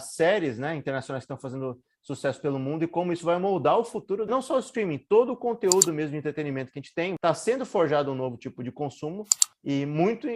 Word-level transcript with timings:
as 0.00 0.14
séries 0.14 0.58
né, 0.58 0.74
internacionais 0.74 1.22
que 1.22 1.32
estão 1.32 1.38
fazendo 1.38 1.78
sucesso 2.02 2.40
pelo 2.40 2.58
mundo 2.58 2.82
e 2.82 2.88
como 2.88 3.12
isso 3.12 3.24
vai 3.24 3.38
moldar 3.38 3.78
o 3.78 3.84
futuro, 3.84 4.24
não 4.24 4.40
só 4.40 4.56
o 4.56 4.60
streaming, 4.60 4.98
todo 4.98 5.32
o 5.32 5.36
conteúdo 5.36 5.92
mesmo 5.92 6.12
de 6.12 6.16
entretenimento 6.16 6.72
que 6.72 6.78
a 6.78 6.82
gente 6.82 6.94
tem, 6.94 7.14
está 7.14 7.34
sendo 7.34 7.66
forjado 7.66 8.10
um 8.10 8.14
novo 8.14 8.38
tipo 8.38 8.64
de 8.64 8.72
consumo 8.72 9.26
e 9.62 9.84
muito 9.84 10.26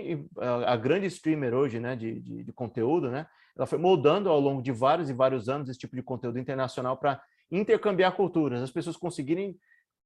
a 0.66 0.76
grande 0.76 1.06
streamer 1.06 1.54
hoje, 1.54 1.80
né, 1.80 1.96
de, 1.96 2.20
de, 2.20 2.44
de 2.44 2.52
conteúdo, 2.52 3.10
né, 3.10 3.26
ela 3.56 3.66
foi 3.66 3.78
moldando 3.78 4.28
ao 4.28 4.38
longo 4.38 4.60
de 4.60 4.70
vários 4.70 5.08
e 5.08 5.14
vários 5.14 5.48
anos 5.48 5.70
esse 5.70 5.78
tipo 5.78 5.96
de 5.96 6.02
conteúdo 6.02 6.38
internacional 6.38 6.98
para 6.98 7.22
intercambiar 7.50 8.14
culturas, 8.14 8.62
as 8.62 8.70
pessoas 8.70 8.96
conseguirem 8.96 9.56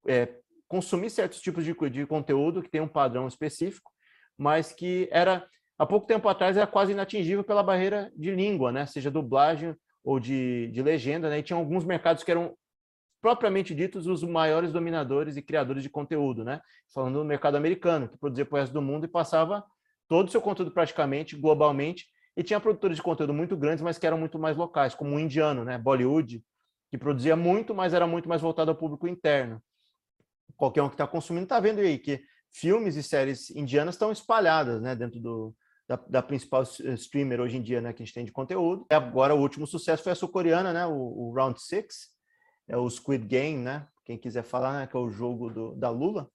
é, 0.07 0.29
consumir 0.69 1.11
certos 1.11 1.41
tipos 1.41 1.65
de, 1.65 1.75
de 1.91 2.07
conteúdo 2.07 2.63
que 2.63 2.71
tem 2.71 2.81
um 2.81 2.89
padrão 2.89 3.27
específico, 3.27 3.91
mas 4.37 4.73
que 4.73 5.09
era 5.11 5.45
há 5.79 5.87
pouco 5.87 6.07
tempo 6.07 6.29
atrás 6.29 6.57
era 6.57 6.67
quase 6.67 6.93
inatingível 6.93 7.45
pela 7.45 7.63
barreira 7.63 8.13
de 8.17 8.31
língua, 8.31 8.73
né? 8.73 8.85
Seja 8.87 9.11
dublagem 9.11 9.75
ou 10.03 10.19
de, 10.19 10.69
de 10.69 10.83
legenda, 10.83 11.31
né? 11.31 11.39
E 11.39 11.43
tinha 11.43 11.57
alguns 11.57 11.85
mercados 11.85 12.25
que 12.25 12.31
eram 12.31 12.57
propriamente 13.21 13.75
ditos 13.75 14.07
os 14.07 14.23
maiores 14.23 14.73
dominadores 14.73 15.37
e 15.37 15.43
criadores 15.43 15.83
de 15.83 15.91
conteúdo, 15.91 16.45
né? 16.45 16.61
Falando 16.93 17.19
do 17.21 17.25
mercado 17.25 17.57
americano, 17.57 18.09
que 18.09 18.19
produzia 18.19 18.45
para 18.45 18.57
o 18.57 18.61
resto 18.61 18.73
do 18.73 18.83
mundo 18.83 19.05
e 19.05 19.09
passava 19.09 19.65
todo 20.09 20.29
o 20.29 20.31
seu 20.31 20.41
conteúdo 20.41 20.73
praticamente 20.73 21.37
globalmente, 21.37 22.07
e 22.37 22.43
tinha 22.43 22.61
produtores 22.61 22.97
de 22.97 23.03
conteúdo 23.03 23.35
muito 23.35 23.57
grandes, 23.57 23.83
mas 23.83 23.99
que 23.99 24.07
eram 24.07 24.17
muito 24.17 24.39
mais 24.39 24.57
locais, 24.57 24.95
como 24.95 25.17
o 25.17 25.21
indiano, 25.21 25.65
né? 25.65 25.77
Bollywood, 25.77 26.43
que 26.91 26.97
produzia 26.97 27.37
muito, 27.37 27.75
mas 27.75 27.93
era 27.93 28.07
muito 28.07 28.29
mais 28.29 28.41
voltado 28.41 28.71
ao 28.71 28.77
público 28.77 29.09
interno. 29.09 29.61
Qualquer 30.57 30.83
um 30.83 30.89
que 30.89 30.95
está 30.95 31.07
consumindo 31.07 31.45
está 31.45 31.61
vendo 31.61 31.81
aí 31.81 31.99
que 31.99 32.23
filmes 32.51 32.97
e 32.97 33.03
séries 33.03 33.51
indianas 33.51 33.97
estão 33.97 34.11
espalhadas, 34.13 34.81
né? 34.81 34.95
Dentro 34.95 35.21
do, 35.21 35.55
da, 35.89 35.97
da, 35.97 36.23
principal 36.23 36.63
eh, 36.63 36.95
streamer 36.95 37.41
hoje 37.41 37.57
em 37.57 37.63
dia, 37.63 37.81
né, 37.81 37.95
que 37.95 38.03
a 38.03 38.05
gente 38.05 38.15
tem 38.15 38.25
de 38.25 38.31
conteúdo. 38.31 38.87
E 38.91 38.95
agora 38.95 39.35
o 39.35 39.41
último 39.41 39.67
sucesso 39.67 40.03
foi 40.03 40.13
a 40.13 40.15
sul-coreana, 40.15 40.73
né, 40.73 40.87
o, 40.87 40.93
o, 40.93 41.33
Round 41.35 41.61
Six, 41.61 42.11
é 42.69 42.77
o 42.77 42.89
Squid 42.91 43.27
Game, 43.27 43.63
né, 43.63 43.89
quem 44.05 44.19
quiser 44.19 44.45
falar, 44.45 44.81
né, 44.81 44.87
que 44.87 44.95
é 44.95 45.01
o 45.01 45.09
jogo 45.09 45.49
do, 45.49 45.75
da 45.75 45.89
Lula, 45.89 46.31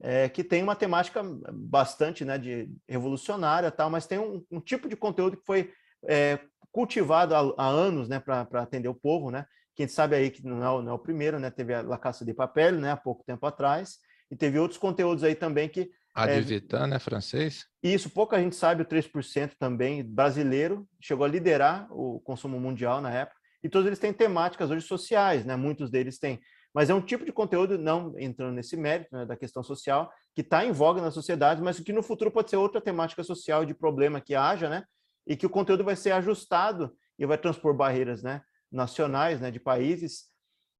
é, 0.00 0.28
que 0.28 0.42
tem 0.42 0.62
uma 0.62 0.74
temática 0.74 1.22
bastante, 1.52 2.24
né, 2.24 2.38
de 2.38 2.70
revolucionária, 2.88 3.70
tal, 3.70 3.90
mas 3.90 4.06
tem 4.06 4.18
um, 4.18 4.42
um 4.50 4.60
tipo 4.60 4.88
de 4.88 4.96
conteúdo 4.96 5.36
que 5.36 5.44
foi 5.44 5.70
é, 6.06 6.38
cultivado 6.72 7.34
há, 7.34 7.54
há 7.58 7.68
anos, 7.68 8.08
né, 8.08 8.18
para 8.18 8.62
atender 8.62 8.88
o 8.88 8.94
povo, 8.94 9.30
né. 9.30 9.44
Quem 9.76 9.86
sabe 9.86 10.16
aí 10.16 10.30
que 10.30 10.44
não 10.44 10.56
é, 10.56 10.82
não 10.82 10.92
é 10.92 10.94
o 10.94 10.98
primeiro, 10.98 11.38
né, 11.38 11.50
teve 11.50 11.74
a 11.74 11.82
La 11.82 11.98
Caça 11.98 12.24
de 12.24 12.32
Papel, 12.32 12.72
né, 12.72 12.92
há 12.92 12.96
pouco 12.96 13.22
tempo 13.24 13.44
atrás, 13.44 13.98
e 14.30 14.36
teve 14.36 14.58
outros 14.58 14.78
conteúdos 14.78 15.24
aí 15.24 15.34
também 15.34 15.68
que 15.68 15.90
Advitan, 16.18 16.84
é, 16.84 16.86
né, 16.86 16.98
francês? 16.98 17.66
Isso, 17.82 18.10
pouca 18.10 18.38
gente 18.38 18.56
sabe, 18.56 18.82
o 18.82 18.86
3% 18.86 19.52
também 19.58 20.04
brasileiro 20.04 20.88
chegou 21.00 21.24
a 21.24 21.28
liderar 21.28 21.86
o 21.90 22.20
consumo 22.20 22.58
mundial 22.60 23.00
na 23.00 23.12
época, 23.12 23.38
e 23.62 23.68
todos 23.68 23.86
eles 23.86 23.98
têm 23.98 24.12
temáticas 24.12 24.70
hoje 24.70 24.86
sociais, 24.86 25.44
né? 25.44 25.56
Muitos 25.56 25.90
deles 25.90 26.18
têm. 26.18 26.40
Mas 26.72 26.90
é 26.90 26.94
um 26.94 27.00
tipo 27.00 27.24
de 27.24 27.32
conteúdo, 27.32 27.78
não 27.78 28.16
entrando 28.18 28.54
nesse 28.54 28.76
mérito 28.76 29.14
né, 29.16 29.26
da 29.26 29.36
questão 29.36 29.62
social, 29.62 30.12
que 30.34 30.42
está 30.42 30.64
em 30.64 30.70
voga 30.70 31.00
na 31.00 31.10
sociedade, 31.10 31.62
mas 31.62 31.80
que 31.80 31.92
no 31.92 32.02
futuro 32.02 32.30
pode 32.30 32.50
ser 32.50 32.56
outra 32.56 32.80
temática 32.80 33.24
social 33.24 33.64
de 33.64 33.74
problema 33.74 34.20
que 34.20 34.34
haja, 34.34 34.68
né? 34.68 34.84
E 35.26 35.36
que 35.36 35.46
o 35.46 35.50
conteúdo 35.50 35.82
vai 35.82 35.96
ser 35.96 36.12
ajustado 36.12 36.94
e 37.18 37.26
vai 37.26 37.36
transpor 37.36 37.74
barreiras, 37.74 38.22
né? 38.22 38.42
Nacionais, 38.70 39.40
né? 39.40 39.50
De 39.50 39.58
países, 39.58 40.26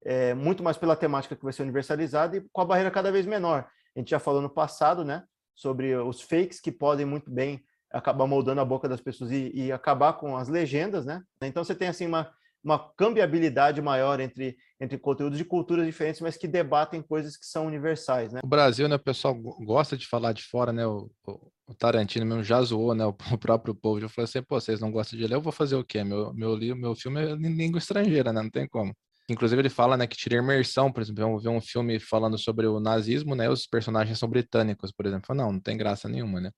é, 0.05 0.35
muito 0.35 0.63
mais 0.63 0.77
pela 0.77 0.95
temática 0.95 1.35
que 1.35 1.43
vai 1.43 1.53
ser 1.53 1.63
universalizada 1.63 2.37
e 2.37 2.45
com 2.53 2.61
a 2.61 2.65
barreira 2.65 2.91
cada 2.91 3.11
vez 3.11 3.27
menor. 3.27 3.69
A 3.99 4.01
gente 4.01 4.11
já 4.11 4.21
falou 4.21 4.41
no 4.41 4.49
passado, 4.49 5.05
né? 5.05 5.25
Sobre 5.57 5.97
os 5.97 6.21
fakes 6.21 6.61
que 6.61 6.71
podem 6.71 7.05
muito 7.05 7.29
bem 7.33 7.65
acabar 7.91 8.29
moldando 8.29 8.61
a 8.61 8.65
boca 8.65 8.89
das 8.89 9.01
pessoas 9.01 9.33
e, 9.33 9.51
e 9.53 9.73
acabar 9.73 10.13
com 10.13 10.37
as 10.37 10.47
legendas, 10.47 11.05
né? 11.05 11.21
Então 11.43 11.65
você 11.65 11.75
tem 11.75 11.89
assim 11.89 12.07
uma, 12.07 12.31
uma 12.63 12.79
cambiabilidade 12.97 13.83
maior 13.83 14.21
entre, 14.21 14.57
entre 14.81 14.99
conteúdos 14.99 15.37
de 15.37 15.45
culturas 15.45 15.85
diferentes, 15.85 16.21
mas 16.21 16.37
que 16.37 16.47
debatem 16.47 17.03
coisas 17.03 17.37
que 17.37 17.45
são 17.45 17.67
universais, 17.67 18.33
né? 18.33 18.39
O 18.45 18.47
Brasil, 18.47 18.89
né, 18.89 18.95
o 18.95 19.01
pessoal 19.01 19.35
gosta 19.35 19.97
de 19.97 20.07
falar 20.07 20.33
de 20.33 20.45
fora, 20.45 20.73
né? 20.73 20.87
O, 20.87 21.11
o, 21.27 21.51
o 21.67 21.75
Tarantino 21.75 22.25
mesmo 22.25 22.45
já 22.45 22.63
zoou, 22.63 22.95
né? 22.95 23.05
O, 23.05 23.17
o 23.35 23.39
próprio 23.39 23.75
povo 23.75 24.01
já 24.01 24.09
falou 24.09 24.27
assim, 24.27 24.41
pô, 24.45 24.61
vocês 24.61 24.79
não 24.79 24.93
gostam 24.93 25.19
de 25.19 25.27
ler, 25.27 25.35
eu 25.35 25.43
vou 25.43 25.53
fazer 25.53 25.75
o 25.75 25.85
quê? 25.85 26.05
Meu, 26.05 26.33
meu, 26.35 26.57
meu 26.77 26.95
filme 26.95 27.21
é 27.21 27.33
em 27.33 27.57
língua 27.57 27.81
estrangeira, 27.81 28.33
né? 28.33 28.43
Não 28.43 28.51
tem 28.51 28.69
como. 28.69 28.95
Inclusive 29.29 29.61
ele 29.61 29.69
fala, 29.69 29.97
né, 29.97 30.07
que 30.07 30.17
tira 30.17 30.37
imersão, 30.37 30.91
por 30.91 31.03
exemplo, 31.03 31.23
vamos 31.23 31.43
ver 31.43 31.51
um 31.51 31.61
filme 31.61 32.01
falando 32.01 32.39
sobre 32.39 32.67
o 32.67 32.81
nazismo, 32.81 33.35
né, 33.35 33.51
os 33.51 33.67
personagens 33.67 34.19
são 34.19 34.29
britânicos, 34.29 34.91
por 34.91 35.05
exemplo. 35.05 35.35
Não, 35.35 35.53
não 35.53 35.61
tem 35.61 35.77
graça 35.77 36.09
nenhuma, 36.09 36.41
né? 36.41 36.51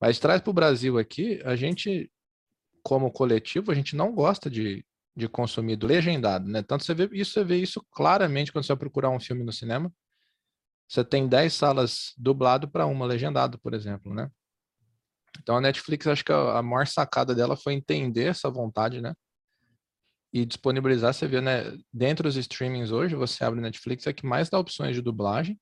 Mas 0.00 0.18
traz 0.18 0.42
para 0.42 0.50
o 0.50 0.54
Brasil 0.54 0.98
aqui, 0.98 1.40
a 1.44 1.56
gente, 1.56 2.12
como 2.82 3.10
coletivo, 3.10 3.72
a 3.72 3.74
gente 3.74 3.96
não 3.96 4.12
gosta 4.12 4.50
de, 4.50 4.84
de 5.16 5.28
consumir 5.28 5.76
do 5.76 5.86
legendado, 5.86 6.46
né? 6.46 6.62
Tanto 6.62 6.84
você 6.84 6.92
vê 6.94 7.08
isso, 7.12 7.32
você 7.32 7.44
vê 7.44 7.56
isso 7.56 7.82
claramente 7.90 8.52
quando 8.52 8.64
você 8.64 8.72
vai 8.72 8.78
procurar 8.78 9.08
um 9.08 9.20
filme 9.20 9.42
no 9.42 9.52
cinema. 9.52 9.90
Você 10.86 11.02
tem 11.02 11.26
10 11.26 11.54
salas 11.54 12.12
dublado 12.18 12.68
para 12.68 12.84
uma 12.84 13.06
legendado, 13.06 13.58
por 13.58 13.72
exemplo, 13.72 14.12
né? 14.12 14.30
Então 15.40 15.56
a 15.56 15.60
Netflix, 15.60 16.06
acho 16.06 16.24
que 16.24 16.32
a, 16.32 16.58
a 16.58 16.62
maior 16.62 16.86
sacada 16.86 17.34
dela 17.34 17.56
foi 17.56 17.72
entender 17.72 18.24
essa 18.24 18.50
vontade, 18.50 19.00
né? 19.00 19.14
E 20.34 20.44
disponibilizar, 20.44 21.14
você 21.14 21.28
vê, 21.28 21.40
né? 21.40 21.78
Dentro 21.92 22.24
dos 22.24 22.36
streamings 22.36 22.90
hoje, 22.90 23.14
você 23.14 23.44
abre 23.44 23.60
Netflix, 23.60 24.04
é 24.08 24.12
que 24.12 24.26
mais 24.26 24.50
dá 24.50 24.58
opções 24.58 24.96
de 24.96 25.00
dublagem 25.00 25.60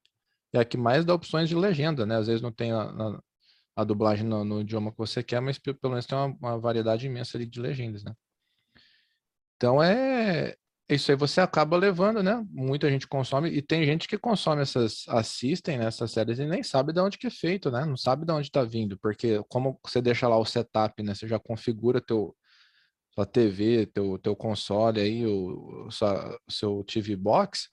e 0.50 0.59
é 0.59 0.65
que 0.65 0.78
mais 0.78 1.05
dá 1.05 1.12
opções 1.15 1.47
de 1.47 1.55
legenda, 1.55 2.06
né? 2.06 2.16
Às 2.16 2.27
vezes 2.27 2.41
não 2.41 2.50
tem 2.50 2.72
a, 2.72 2.81
a, 2.81 3.21
a 3.77 3.84
dublagem 3.84 4.27
no, 4.27 4.43
no, 4.44 4.62
idioma 4.62 4.91
que 4.91 4.97
você 4.97 5.22
quer, 5.22 5.41
mas 5.43 5.59
pelo 5.59 5.77
menos 5.91 6.06
tem 6.06 6.16
uma, 6.16 6.34
uma 6.41 6.59
variedade 6.59 7.06
imensa 7.06 7.38
de 7.38 7.61
legendas, 7.61 8.03
né? 8.03 8.15
Então 9.56 9.82
é 9.82 10.56
isso 10.88 11.11
aí 11.11 11.16
você 11.19 11.43
acaba 11.43 11.77
levando, 11.77 12.22
né? 12.22 12.43
Muita 12.50 12.91
gente 12.91 13.06
consome 13.06 13.50
e 13.50 13.61
tem 13.61 13.84
gente 13.84 14.09
que 14.09 14.16
consome 14.16 14.62
essas, 14.62 15.05
assistem 15.09 15.78
né, 15.78 15.91
séries 15.91 16.38
e 16.38 16.47
nem 16.47 16.62
sabe 16.62 16.94
de 16.94 17.00
onde 17.00 17.19
que 17.19 17.27
é 17.27 17.31
feito, 17.31 17.71
né? 17.71 17.84
Não 17.84 17.97
sabe 17.97 18.25
de 18.25 18.32
onde 18.32 18.49
está 18.49 18.65
vindo, 18.65 18.99
porque 18.99 19.43
como 19.50 19.78
você 19.84 20.00
deixa 20.00 20.27
lá 20.28 20.38
o 20.38 20.47
setup, 20.47 21.03
né? 21.03 21.15
Você 21.15 21.28
já 21.28 21.38
configura 21.38 22.00
teu 22.00 22.34
sua 23.15 23.27
TV, 23.27 23.87
teu, 23.87 24.19
teu 24.19 24.34
console 24.34 25.00
aí, 25.00 25.27
o, 25.27 25.91
sua, 25.91 26.39
seu 26.49 26.83
TV 26.84 27.17
Box, 27.17 27.69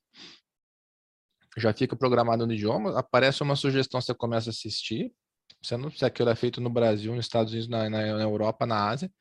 já 1.57 1.73
fica 1.73 1.95
programado 1.95 2.45
no 2.45 2.53
idioma, 2.53 2.97
aparece 2.97 3.41
uma 3.43 3.55
sugestão, 3.55 4.01
você 4.01 4.13
começa 4.13 4.49
a 4.49 4.51
assistir, 4.51 5.13
você 5.61 5.75
não 5.75 5.89
se 5.89 6.05
aquilo 6.05 6.29
é 6.29 6.35
feito 6.35 6.61
no 6.61 6.69
Brasil, 6.69 7.13
nos 7.15 7.25
Estados 7.25 7.51
Unidos, 7.51 7.69
na, 7.69 7.89
na, 7.89 8.01
Europa, 8.21 8.65
na 8.65 8.89
Ásia, 8.89 9.11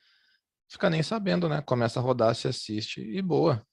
fica 0.70 0.90
nem 0.90 1.02
sabendo, 1.02 1.48
né? 1.48 1.62
Começa 1.62 1.98
a 1.98 2.02
rodar, 2.02 2.34
se 2.34 2.46
assiste 2.46 3.00
e 3.00 3.20
boa. 3.22 3.64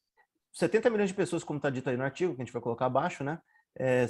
70 0.53 0.89
milhões 0.89 1.09
de 1.09 1.15
pessoas, 1.15 1.43
como 1.43 1.57
está 1.57 1.69
dito 1.69 1.89
aí 1.89 1.97
no 1.97 2.03
artigo, 2.03 2.33
que 2.33 2.41
a 2.41 2.45
gente 2.45 2.53
vai 2.53 2.61
colocar 2.61 2.85
abaixo, 2.85 3.23
né? 3.23 3.39
É, 3.77 4.07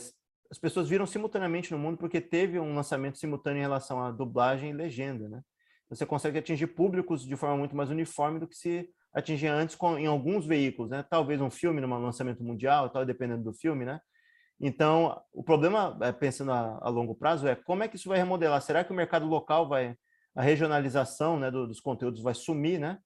as 0.49 0.59
pessoas 0.59 0.87
viram 0.87 1.07
simultaneamente 1.07 1.71
no 1.71 1.79
mundo 1.79 1.97
porque 1.97 2.21
teve 2.21 2.59
um 2.59 2.75
lançamento 2.75 3.17
simultâneo 3.17 3.59
em 3.59 3.63
relação 3.63 4.01
à 4.01 4.11
dublagem 4.11 4.69
e 4.69 4.73
legenda, 4.73 5.27
né? 5.27 5.41
Você 5.89 6.05
consegue 6.05 6.37
atingir 6.37 6.67
públicos 6.67 7.25
de 7.25 7.35
forma 7.35 7.57
muito 7.57 7.75
mais 7.75 7.89
uniforme 7.89 8.39
do 8.39 8.47
que 8.47 8.55
se 8.55 8.89
atingia 9.13 9.53
antes 9.53 9.75
com, 9.75 9.97
em 9.97 10.07
alguns 10.07 10.45
veículos, 10.45 10.91
né? 10.91 11.03
Talvez 11.09 11.39
um 11.39 11.49
filme 11.49 11.79
num 11.79 11.87
lançamento 11.97 12.43
mundial, 12.43 12.89
tal, 12.89 13.05
dependendo 13.05 13.43
do 13.43 13.53
filme, 13.53 13.85
né? 13.85 13.99
Então, 14.59 15.21
o 15.33 15.43
problema, 15.43 15.97
é, 16.01 16.11
pensando 16.11 16.51
a, 16.51 16.79
a, 16.81 16.89
longo 16.89 17.15
prazo, 17.15 17.47
é 17.47 17.55
como 17.55 17.83
é 17.83 17.87
que 17.87 17.95
isso 17.95 18.09
vai 18.09 18.17
remodelar? 18.17 18.61
Será 18.61 18.83
que 18.83 18.91
o 18.91 18.95
mercado 18.95 19.25
local 19.25 19.67
vai, 19.67 19.95
a 20.35 20.41
regionalização 20.41 21.39
né, 21.39 21.51
do, 21.51 21.67
dos 21.67 21.79
conteúdos 21.79 22.21
vai 22.21 22.33
sumir, 22.33 22.79
né? 22.79 22.99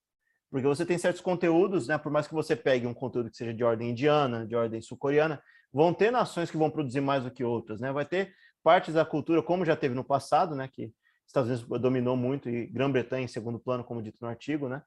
Porque 0.51 0.65
você 0.65 0.85
tem 0.85 0.97
certos 0.97 1.21
conteúdos, 1.21 1.87
né? 1.87 1.97
Por 1.97 2.11
mais 2.11 2.27
que 2.27 2.33
você 2.33 2.55
pegue 2.55 2.87
um 2.87 2.93
conteúdo 2.93 3.29
que 3.29 3.37
seja 3.37 3.53
de 3.53 3.63
ordem 3.63 3.91
indiana, 3.91 4.47
de 4.47 4.55
ordem 4.55 4.81
sul-coreana, 4.81 5.41
vão 5.71 5.93
ter 5.93 6.11
nações 6.11 6.49
que 6.49 6.57
vão 6.57 6.71
produzir 6.71 7.01
mais 7.01 7.23
do 7.23 7.31
que 7.31 7.43
outras, 7.43 7.79
né? 7.79 7.91
Vai 7.91 8.05
ter 8.05 8.33
partes 8.63 8.93
da 8.93 9.05
cultura, 9.05 9.43
como 9.43 9.65
já 9.65 9.75
teve 9.75 9.93
no 9.93 10.03
passado, 10.03 10.55
né? 10.55 10.67
Que 10.67 10.91
Estados 11.29 11.49
Unidos 11.49 11.79
dominou 11.79 12.17
muito 12.17 12.49
e 12.49 12.65
Grã-Bretanha 12.65 13.23
em 13.23 13.27
segundo 13.27 13.59
plano, 13.59 13.83
como 13.83 14.01
dito 14.01 14.17
no 14.19 14.27
artigo, 14.27 14.67
né? 14.67 14.81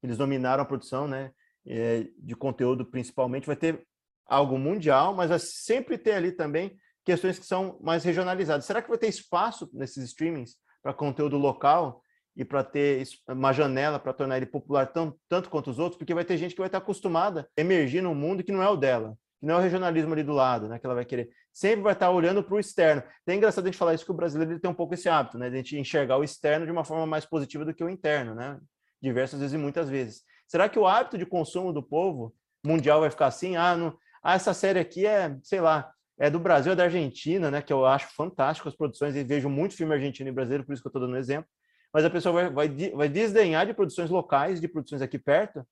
Eles 0.00 0.16
dominaram 0.16 0.62
a 0.62 0.66
produção, 0.66 1.08
né? 1.08 1.32
É, 1.66 2.06
de 2.16 2.36
conteúdo 2.36 2.86
principalmente 2.86 3.46
vai 3.46 3.56
ter 3.56 3.84
algo 4.24 4.56
mundial, 4.56 5.12
mas 5.12 5.28
vai 5.28 5.40
sempre 5.40 5.98
ter 5.98 6.12
ali 6.12 6.30
também 6.30 6.78
questões 7.04 7.38
que 7.38 7.44
são 7.44 7.78
mais 7.82 8.04
regionalizadas. 8.04 8.64
Será 8.64 8.80
que 8.80 8.88
vai 8.88 8.96
ter 8.96 9.08
espaço 9.08 9.68
nesses 9.72 10.04
streamings 10.04 10.54
para 10.82 10.94
conteúdo 10.94 11.36
local 11.36 12.00
e 12.36 12.44
para 12.44 12.62
ter 12.62 13.02
uma 13.28 13.52
janela 13.52 13.98
para 13.98 14.12
tornar 14.12 14.36
ele 14.36 14.46
popular 14.46 14.86
tão, 14.86 15.18
tanto 15.28 15.50
quanto 15.50 15.68
os 15.68 15.80
outros? 15.80 15.98
Porque 15.98 16.14
vai 16.14 16.24
ter 16.24 16.36
gente 16.36 16.52
que 16.52 16.60
vai 16.60 16.68
estar 16.68 16.78
acostumada 16.78 17.50
a 17.58 17.60
emergir 17.60 18.02
num 18.02 18.14
mundo 18.14 18.44
que 18.44 18.52
não 18.52 18.62
é 18.62 18.68
o 18.68 18.76
dela 18.76 19.18
que 19.38 19.46
não 19.46 19.54
é 19.54 19.58
o 19.58 19.60
regionalismo 19.60 20.12
ali 20.12 20.22
do 20.22 20.32
lado, 20.32 20.68
né? 20.68 20.78
Que 20.78 20.86
ela 20.86 20.94
vai 20.94 21.04
querer. 21.04 21.30
Sempre 21.52 21.82
vai 21.82 21.92
estar 21.92 22.10
olhando 22.10 22.42
para 22.42 22.54
o 22.54 22.60
externo. 22.60 23.02
É 23.26 23.34
engraçado 23.34 23.64
a 23.64 23.68
gente 23.68 23.78
falar 23.78 23.94
isso 23.94 24.04
que 24.04 24.10
o 24.10 24.14
brasileiro 24.14 24.58
tem 24.58 24.70
um 24.70 24.74
pouco 24.74 24.94
esse 24.94 25.08
hábito, 25.08 25.38
né? 25.38 25.48
De 25.48 25.54
a 25.54 25.58
gente 25.58 25.78
enxergar 25.78 26.16
o 26.18 26.24
externo 26.24 26.66
de 26.66 26.72
uma 26.72 26.84
forma 26.84 27.06
mais 27.06 27.24
positiva 27.24 27.64
do 27.64 27.74
que 27.74 27.84
o 27.84 27.88
interno, 27.88 28.34
né? 28.34 28.58
Diversas 29.00 29.40
vezes 29.40 29.54
e 29.54 29.58
muitas 29.58 29.88
vezes. 29.88 30.22
Será 30.46 30.68
que 30.68 30.78
o 30.78 30.86
hábito 30.86 31.16
de 31.16 31.26
consumo 31.26 31.72
do 31.72 31.82
povo 31.82 32.34
mundial 32.64 33.00
vai 33.00 33.10
ficar 33.10 33.26
assim? 33.26 33.56
Ah, 33.56 33.76
não... 33.76 33.96
ah 34.22 34.34
essa 34.34 34.52
série 34.52 34.78
aqui 34.78 35.06
é, 35.06 35.36
sei 35.42 35.60
lá, 35.60 35.92
é 36.18 36.28
do 36.28 36.40
Brasil, 36.40 36.72
é 36.72 36.76
da 36.76 36.84
Argentina, 36.84 37.50
né? 37.50 37.62
Que 37.62 37.72
eu 37.72 37.86
acho 37.86 38.08
fantástico 38.14 38.68
as 38.68 38.74
produções 38.74 39.14
e 39.14 39.22
vejo 39.22 39.48
muito 39.48 39.76
filme 39.76 39.94
argentino 39.94 40.28
e 40.28 40.32
brasileiro, 40.32 40.64
por 40.64 40.72
isso 40.72 40.82
que 40.82 40.88
eu 40.88 40.90
estou 40.90 41.02
dando 41.02 41.14
um 41.14 41.18
exemplo. 41.18 41.48
mas 41.92 42.04
a 42.04 42.10
pessoa 42.10 42.50
vai, 42.50 42.68
vai, 42.68 42.90
vai 42.90 43.08
desdenhar 43.08 43.66
de 43.66 43.74
produções 43.74 44.10
locais, 44.10 44.60
de 44.60 44.68
produções 44.68 45.00
aqui 45.00 45.18
perto, 45.18 45.64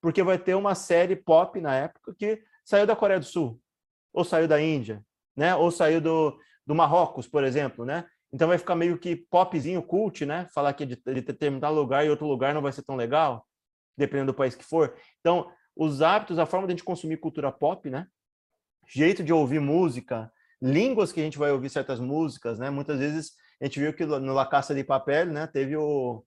porque 0.00 0.22
vai 0.22 0.38
ter 0.38 0.54
uma 0.54 0.74
série 0.74 1.16
pop 1.16 1.58
na 1.60 1.74
época 1.74 2.14
que 2.18 2.42
saiu 2.64 2.86
da 2.86 2.96
Coreia 2.96 3.20
do 3.20 3.26
Sul, 3.26 3.60
ou 4.12 4.24
saiu 4.24 4.48
da 4.48 4.60
Índia, 4.60 5.04
né? 5.36 5.54
Ou 5.54 5.70
saiu 5.70 6.00
do, 6.00 6.38
do 6.66 6.74
Marrocos, 6.74 7.26
por 7.26 7.44
exemplo, 7.44 7.84
né? 7.84 8.06
Então 8.32 8.48
vai 8.48 8.58
ficar 8.58 8.74
meio 8.74 8.98
que 8.98 9.14
popzinho, 9.14 9.82
cult, 9.82 10.24
né? 10.26 10.48
Falar 10.52 10.72
que 10.72 10.82
é 10.82 10.86
de, 10.86 10.96
de 10.96 11.20
determinado 11.20 11.74
lugar 11.74 12.04
e 12.04 12.10
outro 12.10 12.26
lugar 12.26 12.52
não 12.54 12.62
vai 12.62 12.72
ser 12.72 12.82
tão 12.82 12.96
legal, 12.96 13.46
dependendo 13.96 14.32
do 14.32 14.36
país 14.36 14.54
que 14.54 14.64
for. 14.64 14.94
Então, 15.20 15.50
os 15.76 16.02
hábitos, 16.02 16.38
a 16.38 16.46
forma 16.46 16.66
de 16.66 16.72
a 16.72 16.76
gente 16.76 16.84
consumir 16.84 17.18
cultura 17.18 17.52
pop, 17.52 17.88
né? 17.90 18.06
Jeito 18.88 19.22
de 19.22 19.32
ouvir 19.32 19.60
música, 19.60 20.32
línguas 20.60 21.12
que 21.12 21.20
a 21.20 21.24
gente 21.24 21.38
vai 21.38 21.50
ouvir 21.52 21.70
certas 21.70 22.00
músicas, 22.00 22.58
né? 22.58 22.70
Muitas 22.70 22.98
vezes 22.98 23.32
a 23.60 23.66
gente 23.66 23.78
viu 23.78 23.92
que 23.92 24.04
no 24.04 24.34
La 24.34 24.46
Caça 24.46 24.74
de 24.74 24.82
Papel, 24.82 25.26
né? 25.26 25.46
Teve 25.46 25.76
o, 25.76 26.24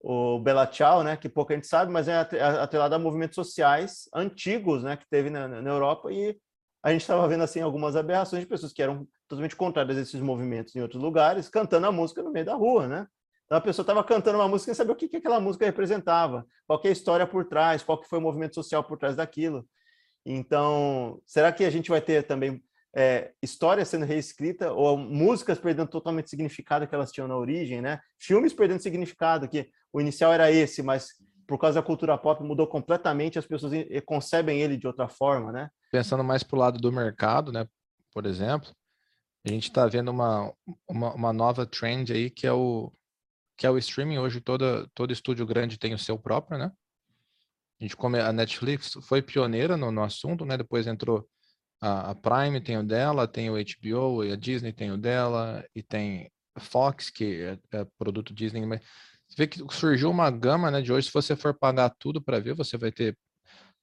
o 0.00 0.38
Bella 0.38 0.66
Ciao, 0.66 1.02
né? 1.02 1.16
Que 1.16 1.28
pouca 1.28 1.54
gente 1.54 1.66
sabe, 1.66 1.92
mas 1.92 2.08
é 2.08 2.16
atrelado 2.16 2.94
a 2.94 2.98
movimentos 2.98 3.34
sociais 3.34 4.08
antigos, 4.14 4.82
né? 4.82 4.96
Que 4.96 5.08
teve 5.08 5.30
na, 5.30 5.46
na 5.46 5.70
Europa 5.70 6.10
e 6.10 6.36
a 6.82 6.90
gente 6.90 7.02
estava 7.02 7.28
vendo 7.28 7.44
assim 7.44 7.60
algumas 7.60 7.94
aberrações 7.94 8.42
de 8.42 8.48
pessoas 8.48 8.72
que 8.72 8.82
eram 8.82 9.06
totalmente 9.28 9.54
contrárias 9.54 9.98
a 9.98 10.00
esses 10.00 10.20
movimentos 10.20 10.74
em 10.74 10.80
outros 10.80 11.02
lugares, 11.02 11.48
cantando 11.48 11.86
a 11.86 11.92
música 11.92 12.22
no 12.22 12.32
meio 12.32 12.46
da 12.46 12.54
rua, 12.54 12.86
né? 12.86 13.06
Então 13.44 13.58
a 13.58 13.60
pessoa 13.60 13.82
estava 13.82 14.02
cantando 14.02 14.38
uma 14.38 14.48
música 14.48 14.72
sem 14.72 14.74
saber 14.74 14.92
o 14.92 14.96
que, 14.96 15.08
que 15.08 15.16
aquela 15.16 15.40
música 15.40 15.66
representava, 15.66 16.46
qual 16.66 16.80
é 16.84 16.88
a 16.88 16.92
história 16.92 17.26
por 17.26 17.44
trás, 17.44 17.82
qual 17.82 18.00
que 18.00 18.08
foi 18.08 18.18
o 18.18 18.22
movimento 18.22 18.54
social 18.54 18.82
por 18.82 18.96
trás 18.96 19.16
daquilo. 19.16 19.68
Então, 20.24 21.20
será 21.26 21.52
que 21.52 21.64
a 21.64 21.70
gente 21.70 21.90
vai 21.90 22.00
ter 22.00 22.22
também 22.22 22.62
é, 22.94 23.32
história 23.42 23.84
sendo 23.84 24.04
reescrita 24.04 24.72
ou 24.72 24.96
músicas 24.96 25.58
perdendo 25.58 25.88
totalmente 25.88 26.30
significado 26.30 26.86
que 26.86 26.94
elas 26.94 27.12
tinham 27.12 27.28
na 27.28 27.36
origem, 27.36 27.80
né? 27.80 28.00
Filmes 28.18 28.52
perdendo 28.52 28.82
significado, 28.82 29.48
que 29.48 29.68
o 29.92 30.00
inicial 30.00 30.32
era 30.32 30.50
esse, 30.50 30.82
mas 30.82 31.08
por 31.46 31.58
causa 31.58 31.80
da 31.80 31.86
cultura 31.86 32.16
pop 32.16 32.42
mudou 32.44 32.66
completamente, 32.66 33.38
as 33.38 33.46
pessoas 33.46 33.72
concebem 34.06 34.60
ele 34.60 34.76
de 34.76 34.86
outra 34.86 35.08
forma, 35.08 35.50
né? 35.50 35.68
Pensando 35.90 36.22
mais 36.22 36.42
para 36.42 36.56
o 36.56 36.60
lado 36.60 36.78
do 36.78 36.92
mercado, 36.92 37.50
né? 37.50 37.66
Por 38.12 38.24
exemplo, 38.24 38.70
a 39.44 39.48
gente 39.48 39.64
está 39.64 39.86
vendo 39.86 40.10
uma, 40.10 40.52
uma, 40.88 41.14
uma, 41.14 41.32
nova 41.32 41.66
trend 41.66 42.12
aí 42.12 42.30
que 42.30 42.46
é 42.46 42.52
o 42.52 42.92
que 43.56 43.66
é 43.66 43.70
o 43.70 43.78
streaming. 43.78 44.18
Hoje 44.18 44.40
todo, 44.40 44.88
todo 44.94 45.12
estúdio 45.12 45.44
grande 45.44 45.78
tem 45.78 45.92
o 45.92 45.98
seu 45.98 46.18
próprio, 46.18 46.56
né? 46.58 46.70
A 47.80 47.84
gente 47.84 47.96
come, 47.96 48.20
a 48.20 48.32
Netflix 48.32 48.92
foi 49.02 49.20
pioneira 49.20 49.76
no, 49.76 49.90
no 49.90 50.02
assunto, 50.02 50.44
né? 50.44 50.56
Depois 50.56 50.86
entrou 50.86 51.28
a, 51.80 52.10
a, 52.10 52.14
Prime 52.14 52.60
tem 52.60 52.78
o 52.78 52.82
dela, 52.82 53.26
tem 53.26 53.50
o 53.50 53.54
HBO 53.54 54.22
a 54.22 54.36
Disney 54.36 54.72
tem 54.72 54.92
o 54.92 54.98
dela 54.98 55.64
e 55.74 55.82
tem 55.82 56.30
a 56.54 56.60
Fox 56.60 57.10
que 57.10 57.42
é, 57.42 57.58
é 57.72 57.86
produto 57.98 58.34
Disney, 58.34 58.64
mas 58.66 58.80
você 59.30 59.36
vê 59.36 59.46
que 59.46 59.64
surgiu 59.72 60.10
uma 60.10 60.28
gama, 60.28 60.70
né? 60.70 60.82
De 60.82 60.92
hoje, 60.92 61.06
se 61.06 61.12
você 61.12 61.36
for 61.36 61.54
pagar 61.54 61.90
tudo 61.98 62.20
para 62.20 62.40
ver, 62.40 62.54
você 62.54 62.76
vai 62.76 62.90
ter 62.90 63.16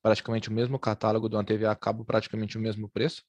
praticamente 0.01 0.49
o 0.49 0.53
mesmo 0.53 0.77
catálogo 0.77 1.29
de 1.29 1.35
uma 1.35 1.44
TV 1.44 1.65
a 1.65 1.75
cabo, 1.75 2.03
praticamente 2.03 2.57
o 2.57 2.61
mesmo 2.61 2.89
preço. 2.89 3.23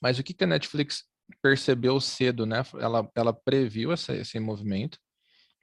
Mas 0.00 0.18
o 0.18 0.22
que, 0.22 0.34
que 0.34 0.44
a 0.44 0.46
Netflix 0.46 1.04
percebeu 1.42 1.98
cedo, 2.00 2.44
né? 2.44 2.62
Ela, 2.78 3.10
ela 3.14 3.32
previu 3.32 3.92
essa, 3.92 4.14
esse 4.14 4.38
movimento. 4.38 4.98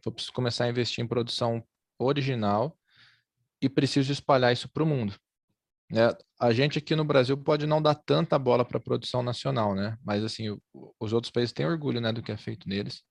Preciso 0.04 0.34
começar 0.34 0.66
a 0.66 0.70
investir 0.70 1.04
em 1.04 1.08
produção 1.08 1.64
original 2.00 2.78
e 3.62 3.70
preciso 3.70 4.12
espalhar 4.12 4.54
isso 4.54 4.70
para 4.70 4.84
o 4.84 4.86
mundo. 4.86 5.16
Né? 5.90 6.10
A 6.40 6.52
gente 6.52 6.80
aqui 6.80 6.96
no 6.96 7.06
Brasil 7.06 7.38
pode 7.38 7.66
não 7.66 7.82
dar 7.82 7.96
tanta 7.96 8.38
bola 8.38 8.66
para 8.66 8.78
a 8.78 8.82
produção 8.82 9.24
nacional, 9.24 9.76
né? 9.76 9.98
Mas 10.04 10.24
assim, 10.24 10.60
os 11.00 11.14
outros 11.14 11.32
países 11.32 11.54
têm 11.54 11.66
orgulho, 11.66 12.02
né, 12.02 12.12
do 12.12 12.22
que 12.22 12.32
é 12.32 12.38
feito 12.38 12.68
neles. 12.68 13.04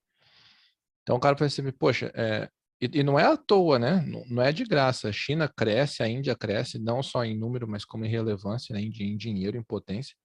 Então 1.05 1.17
o 1.17 1.19
cara 1.19 1.35
percebe, 1.35 1.71
poxa, 1.71 2.11
é, 2.15 2.49
e, 2.81 2.99
e, 2.99 3.03
não 3.03 3.19
é 3.19 3.23
à 3.23 3.37
toa, 3.37 3.77
né? 3.77 4.03
Não, 4.07 4.25
não, 4.27 4.43
é 4.43 4.51
de 4.51 4.65
graça. 4.65 5.07
A 5.07 5.11
China 5.11 5.47
cresce, 5.47 6.01
a 6.01 6.09
Índia 6.09 6.35
cresce, 6.35 6.79
não 6.79 7.03
só 7.03 7.23
em 7.23 7.37
número, 7.37 7.67
mas 7.67 7.85
como 7.85 8.03
em 8.05 8.09
relevância, 8.09 8.73
né? 8.73 8.81
em, 8.81 8.91
em 8.99 9.15
dinheiro, 9.15 9.55
em 9.55 9.63
potência. 9.63 10.15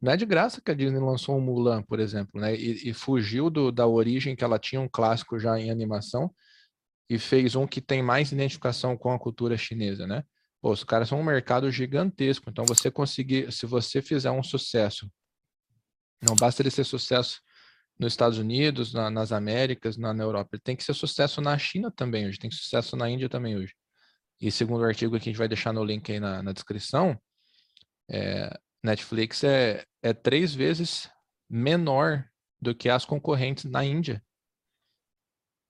Não 0.00 0.12
é 0.12 0.16
de 0.16 0.26
graça 0.26 0.60
que 0.60 0.70
a 0.70 0.74
Disney 0.74 1.00
lançou 1.00 1.36
um 1.38 1.40
Mulan, 1.40 1.82
por 1.82 1.98
exemplo, 1.98 2.38
né? 2.38 2.54
E, 2.54 2.90
e 2.90 2.92
fugiu 2.92 3.48
do, 3.48 3.72
da 3.72 3.86
origem 3.86 4.36
que 4.36 4.44
ela 4.44 4.58
tinha 4.58 4.80
um 4.80 4.88
clássico 4.88 5.38
já 5.38 5.58
em 5.58 5.70
animação 5.70 6.30
e 7.08 7.18
fez 7.18 7.56
um 7.56 7.66
que 7.66 7.80
tem 7.80 8.02
mais 8.02 8.32
identificação 8.32 8.96
com 8.96 9.10
a 9.10 9.18
cultura 9.18 9.56
chinesa, 9.56 10.06
né? 10.06 10.22
Pô, 10.60 10.72
os 10.72 10.84
caras 10.84 11.08
são 11.08 11.18
um 11.18 11.24
mercado 11.24 11.70
gigantesco. 11.70 12.50
Então, 12.50 12.66
você 12.66 12.90
conseguir, 12.90 13.50
se 13.50 13.64
você 13.64 14.02
fizer 14.02 14.30
um 14.30 14.42
sucesso, 14.42 15.10
não 16.22 16.36
basta 16.36 16.60
ele 16.60 16.70
ser 16.70 16.84
sucesso 16.84 17.40
nos 17.98 18.12
Estados 18.12 18.38
Unidos, 18.38 18.92
na, 18.92 19.10
nas 19.10 19.32
Américas, 19.32 19.96
na, 19.96 20.12
na, 20.12 20.22
Europa, 20.22 20.50
ele 20.52 20.62
tem 20.62 20.76
que 20.76 20.84
ser 20.84 20.94
sucesso 20.94 21.40
na 21.40 21.56
China 21.58 21.90
também 21.90 22.26
hoje, 22.26 22.38
tem 22.38 22.50
sucesso 22.50 22.96
na 22.96 23.08
Índia 23.08 23.28
também 23.28 23.56
hoje. 23.56 23.74
E 24.40 24.50
segundo 24.50 24.82
o 24.82 24.84
artigo 24.84 25.12
que 25.12 25.28
a 25.28 25.32
gente 25.32 25.38
vai 25.38 25.48
deixar 25.48 25.72
no 25.72 25.84
link 25.84 26.10
aí 26.12 26.20
na, 26.20 26.42
na 26.42 26.52
descrição, 26.52 27.18
é, 28.10 28.58
Netflix 28.82 29.42
é, 29.44 29.84
é 30.02 30.12
três 30.12 30.54
vezes 30.54 31.10
menor 31.48 32.24
do 32.60 32.74
que 32.74 32.88
as 32.88 33.04
concorrentes 33.04 33.64
na 33.64 33.84
Índia. 33.84 34.22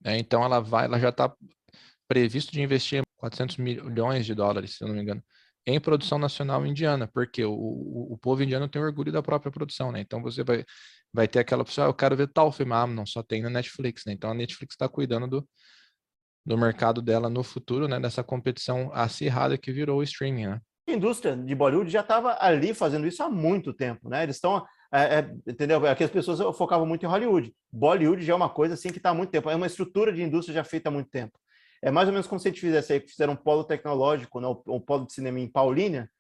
É, 0.05 0.19
então 0.19 0.45
ela 0.45 0.61
vai, 0.61 0.87
ela 0.87 0.99
já 0.99 1.11
está 1.11 1.35
previsto 2.09 2.53
de 2.53 2.61
investir 2.61 3.03
400 3.17 3.57
milhões 3.57 4.27
de 4.27 4.35
dólares, 4.35 4.77
se 4.77 4.85
eu 4.85 4.89
não 4.89 4.95
me 4.95 5.03
engano, 5.03 5.23
em 5.67 5.81
produção 5.81 6.19
nacional 6.19 6.65
indiana, 6.65 7.09
porque 7.09 7.45
o, 7.45 7.53
o, 7.53 8.13
o, 8.13 8.19
povo 8.19 8.43
indiano 8.43 8.69
tem 8.69 8.81
orgulho 8.81 9.11
da 9.11 9.23
própria 9.23 9.51
produção, 9.51 9.91
né? 9.91 10.01
Então 10.01 10.23
você 10.23 10.45
vai, 10.45 10.65
vai 11.17 11.27
ter 11.27 11.39
aquela 11.39 11.65
pessoa, 11.65 11.87
ah, 11.87 11.89
eu 11.89 11.95
quero 11.95 12.15
ver 12.15 12.29
tal 12.29 12.53
filme, 12.53 12.75
ah, 12.75 12.87
não, 12.87 13.07
só 13.07 13.23
tem 13.23 13.43
na 13.43 13.49
Netflix, 13.49 14.05
né? 14.05 14.13
Então 14.13 14.31
a 14.31 14.35
Netflix 14.35 14.75
está 14.75 14.87
cuidando 14.87 15.27
do, 15.27 15.49
do 16.45 16.59
mercado 16.59 17.01
dela 17.01 17.31
no 17.31 17.43
futuro, 17.43 17.89
né? 17.89 17.99
Dessa 17.99 18.23
competição 18.23 18.91
acirrada 18.93 19.57
que 19.57 19.73
virou 19.73 20.01
o 20.01 20.03
streaming, 20.03 20.47
né? 20.47 20.61
A 20.87 20.93
indústria 20.93 21.35
de 21.35 21.55
Bollywood 21.55 21.91
já 21.91 22.03
estava 22.03 22.37
ali 22.39 22.75
fazendo 22.75 23.07
isso 23.07 23.23
há 23.23 23.31
muito 23.31 23.73
tempo, 23.73 24.11
né? 24.11 24.25
Eles 24.25 24.37
estão, 24.37 24.63
é, 24.93 25.21
é, 25.21 25.35
entendeu? 25.47 25.85
Aqui 25.87 26.05
as 26.05 26.11
pessoas 26.11 26.39
focavam 26.55 26.87
muito 26.87 27.07
em 27.07 27.09
Hollywood. 27.09 27.51
Bollywood 27.73 28.23
já 28.23 28.35
é 28.35 28.37
uma 28.37 28.51
coisa 28.51 28.75
assim 28.75 28.91
que 28.91 28.99
está 28.99 29.09
há 29.09 29.15
muito 29.15 29.31
tempo, 29.31 29.49
é 29.49 29.57
uma 29.57 29.67
estrutura 29.67 30.13
de 30.13 30.23
indústria 30.23 30.55
já 30.55 30.65
feita 30.65 30.91
há 30.91 30.93
muito 30.93 31.09
tempo. 31.09 31.39
É 31.83 31.91
mais 31.91 32.09
ou 32.09 32.13
menos 32.13 32.27
como 32.27 32.39
se 32.39 32.49
a 32.49 32.51
gente 32.51 32.61
fizesse 32.61 32.93
aí, 32.93 33.01
fizeram 33.01 33.33
um 33.33 33.37
polo 33.37 33.65
tecnológico, 33.65 34.39
né? 34.39 34.49
um 34.69 34.81
polo 34.81 35.07
de 35.07 35.15
cinema 35.15 35.41
em 35.41 35.49
Paulínia, 35.49 36.11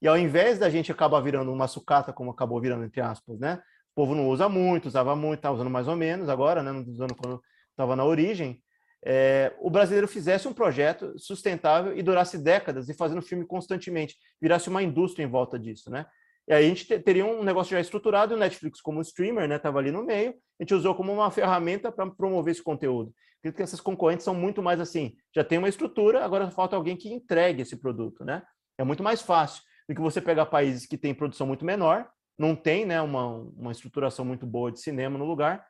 e 0.00 0.06
ao 0.06 0.16
invés 0.16 0.60
da 0.60 0.70
gente 0.70 0.92
acabar 0.92 1.20
virando 1.20 1.52
uma 1.52 1.66
sucata, 1.66 2.12
como 2.12 2.30
acabou 2.30 2.60
virando, 2.60 2.84
entre 2.84 3.00
aspas, 3.00 3.38
né? 3.40 3.60
Povo 3.98 4.14
não 4.14 4.28
usa 4.28 4.48
muito, 4.48 4.86
usava 4.86 5.16
muito, 5.16 5.40
está 5.40 5.50
usando 5.50 5.70
mais 5.70 5.88
ou 5.88 5.96
menos 5.96 6.28
agora, 6.28 6.62
né? 6.62 6.70
Não 6.70 6.82
usando 6.82 7.14
quando 7.14 7.42
estava 7.72 7.96
na 7.96 8.04
origem 8.04 8.62
é, 9.04 9.54
o 9.60 9.70
brasileiro 9.70 10.08
fizesse 10.08 10.48
um 10.48 10.52
projeto 10.52 11.14
sustentável 11.18 11.96
e 11.96 12.02
durasse 12.02 12.36
décadas 12.36 12.88
e 12.88 12.94
fazendo 12.94 13.22
filme 13.22 13.46
constantemente, 13.46 14.16
virasse 14.40 14.68
uma 14.68 14.82
indústria 14.82 15.24
em 15.24 15.28
volta 15.28 15.58
disso, 15.58 15.90
né? 15.90 16.06
E 16.48 16.52
aí 16.52 16.64
a 16.64 16.68
gente 16.68 16.98
teria 17.00 17.26
um 17.26 17.44
negócio 17.44 17.72
já 17.72 17.80
estruturado, 17.80 18.34
o 18.34 18.38
Netflix 18.38 18.80
como 18.80 19.02
streamer, 19.02 19.46
né, 19.46 19.56
estava 19.56 19.78
ali 19.78 19.90
no 19.90 20.02
meio, 20.02 20.30
a 20.58 20.62
gente 20.62 20.74
usou 20.74 20.94
como 20.94 21.12
uma 21.12 21.30
ferramenta 21.30 21.92
para 21.92 22.10
promover 22.10 22.52
esse 22.52 22.62
conteúdo. 22.62 23.12
Acredito 23.38 23.56
que 23.58 23.62
essas 23.62 23.82
concorrentes 23.82 24.24
são 24.24 24.34
muito 24.34 24.62
mais 24.62 24.80
assim, 24.80 25.14
já 25.34 25.44
tem 25.44 25.58
uma 25.58 25.68
estrutura, 25.68 26.24
agora 26.24 26.50
falta 26.50 26.74
alguém 26.74 26.96
que 26.96 27.12
entregue 27.12 27.62
esse 27.62 27.76
produto, 27.76 28.24
né? 28.24 28.42
É 28.78 28.84
muito 28.84 29.02
mais 29.02 29.20
fácil 29.20 29.62
do 29.86 29.94
que 29.94 30.00
você 30.00 30.22
pegar 30.22 30.46
países 30.46 30.86
que 30.86 30.96
têm 30.96 31.14
produção 31.14 31.46
muito 31.46 31.66
menor, 31.66 32.08
não 32.38 32.54
tem, 32.54 32.86
né, 32.86 33.00
uma, 33.02 33.26
uma 33.26 33.72
estruturação 33.72 34.24
muito 34.24 34.46
boa 34.46 34.70
de 34.70 34.80
cinema 34.80 35.18
no 35.18 35.24
lugar, 35.24 35.66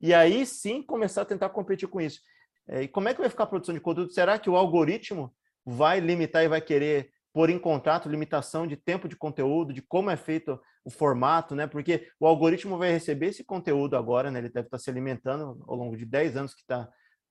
e 0.00 0.14
aí 0.14 0.46
sim 0.46 0.82
começar 0.82 1.22
a 1.22 1.26
tentar 1.26 1.50
competir 1.50 1.88
com 1.88 2.00
isso. 2.00 2.20
É, 2.68 2.82
e 2.82 2.88
como 2.88 3.08
é 3.08 3.14
que 3.14 3.20
vai 3.20 3.28
ficar 3.28 3.44
a 3.44 3.48
produção 3.48 3.74
de 3.74 3.80
conteúdo? 3.80 4.12
Será 4.12 4.38
que 4.38 4.48
o 4.48 4.56
algoritmo 4.56 5.34
vai 5.64 6.00
limitar 6.00 6.42
e 6.44 6.48
vai 6.48 6.60
querer 6.60 7.10
pôr 7.32 7.50
em 7.50 7.58
contrato 7.58 8.08
limitação 8.08 8.66
de 8.66 8.76
tempo 8.76 9.08
de 9.08 9.16
conteúdo, 9.16 9.72
de 9.72 9.82
como 9.82 10.10
é 10.10 10.16
feito 10.16 10.58
o 10.84 10.90
formato, 10.90 11.54
né? 11.54 11.66
Porque 11.66 12.08
o 12.18 12.26
algoritmo 12.26 12.78
vai 12.78 12.90
receber 12.90 13.26
esse 13.26 13.44
conteúdo 13.44 13.96
agora, 13.96 14.30
né? 14.30 14.38
Ele 14.38 14.48
deve 14.48 14.66
estar 14.66 14.78
se 14.78 14.88
alimentando 14.88 15.62
ao 15.66 15.76
longo 15.76 15.96
de 15.96 16.06
10 16.06 16.36
anos 16.36 16.54
que 16.54 16.62
está, 16.62 16.88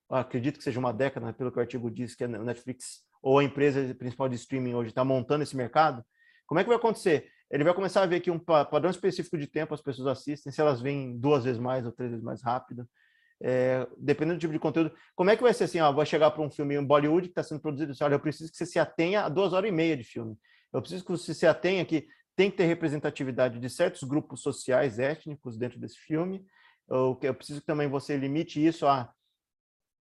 acredito 0.10 0.58
que 0.58 0.64
seja 0.64 0.80
uma 0.80 0.94
década, 0.94 1.34
pelo 1.34 1.52
que 1.52 1.58
o 1.58 1.62
artigo 1.62 1.90
diz, 1.90 2.16
que 2.16 2.24
a 2.24 2.28
Netflix 2.28 3.02
ou 3.22 3.40
a 3.40 3.44
empresa 3.44 3.94
principal 3.96 4.30
de 4.30 4.36
streaming 4.36 4.76
hoje 4.76 4.90
está 4.90 5.04
montando 5.04 5.44
esse 5.44 5.58
mercado. 5.58 6.04
Como 6.46 6.60
é 6.60 6.64
que 6.64 6.70
vai 6.70 6.78
acontecer? 6.78 7.30
Ele 7.50 7.64
vai 7.64 7.74
começar 7.74 8.04
a 8.04 8.06
ver 8.06 8.20
que 8.20 8.32
um 8.32 8.40
padrão 8.40 8.90
específico 8.90 9.38
de 9.38 9.48
tempo 9.48 9.74
as 9.74 9.82
pessoas 9.82 10.08
assistem, 10.08 10.52
se 10.52 10.60
elas 10.60 10.82
vêm 10.82 11.18
duas 11.18 11.46
vezes 11.46 11.60
mais 11.60 11.86
ou 11.86 11.92
três 11.92 12.12
vezes 12.12 12.24
mais 12.24 12.44
rápido 12.44 12.88
é, 13.42 13.88
dependendo 13.98 14.38
do 14.38 14.42
tipo 14.42 14.54
de 14.54 14.60
conteúdo. 14.60 14.92
Como 15.16 15.30
é 15.30 15.36
que 15.36 15.44
vai 15.44 15.54
ser 15.54 15.66
assim? 15.66 15.80
Ó, 15.80 15.92
vai 15.92 16.06
chegar 16.06 16.32
para 16.32 16.42
um 16.42 16.50
filme 16.50 16.76
em 16.76 16.84
Bollywood 16.84 17.28
que 17.28 17.32
está 17.32 17.44
sendo 17.44 17.62
produzido 17.62 17.92
assim, 17.92 18.04
olha, 18.04 18.16
eu 18.16 18.20
preciso 18.20 18.52
que 18.52 18.58
você 18.58 18.66
se 18.66 18.80
atenha 18.80 19.24
a 19.24 19.30
duas 19.30 19.54
horas 19.54 19.70
e 19.70 19.74
meia 19.74 19.96
de 19.96 20.04
filme. 20.04 20.38
Eu 20.74 20.82
preciso 20.82 21.06
que 21.06 21.12
você 21.12 21.34
se 21.34 21.46
atenha 21.46 21.86
que 21.86 22.08
tem 22.36 22.52
que 22.52 22.58
ter 22.58 22.66
representatividade 22.66 23.60
de 23.60 23.70
certos 23.70 24.04
grupos 24.04 24.42
sociais, 24.42 25.00
étnicos 25.00 25.58
dentro 25.58 25.80
desse 25.80 25.98
filme. 25.98 26.46
Eu, 26.90 27.18
eu 27.22 27.34
preciso 27.34 27.62
que 27.62 27.68
também 27.68 27.88
você 27.88 28.18
limite 28.18 28.66
isso 28.66 28.86
a 28.86 29.12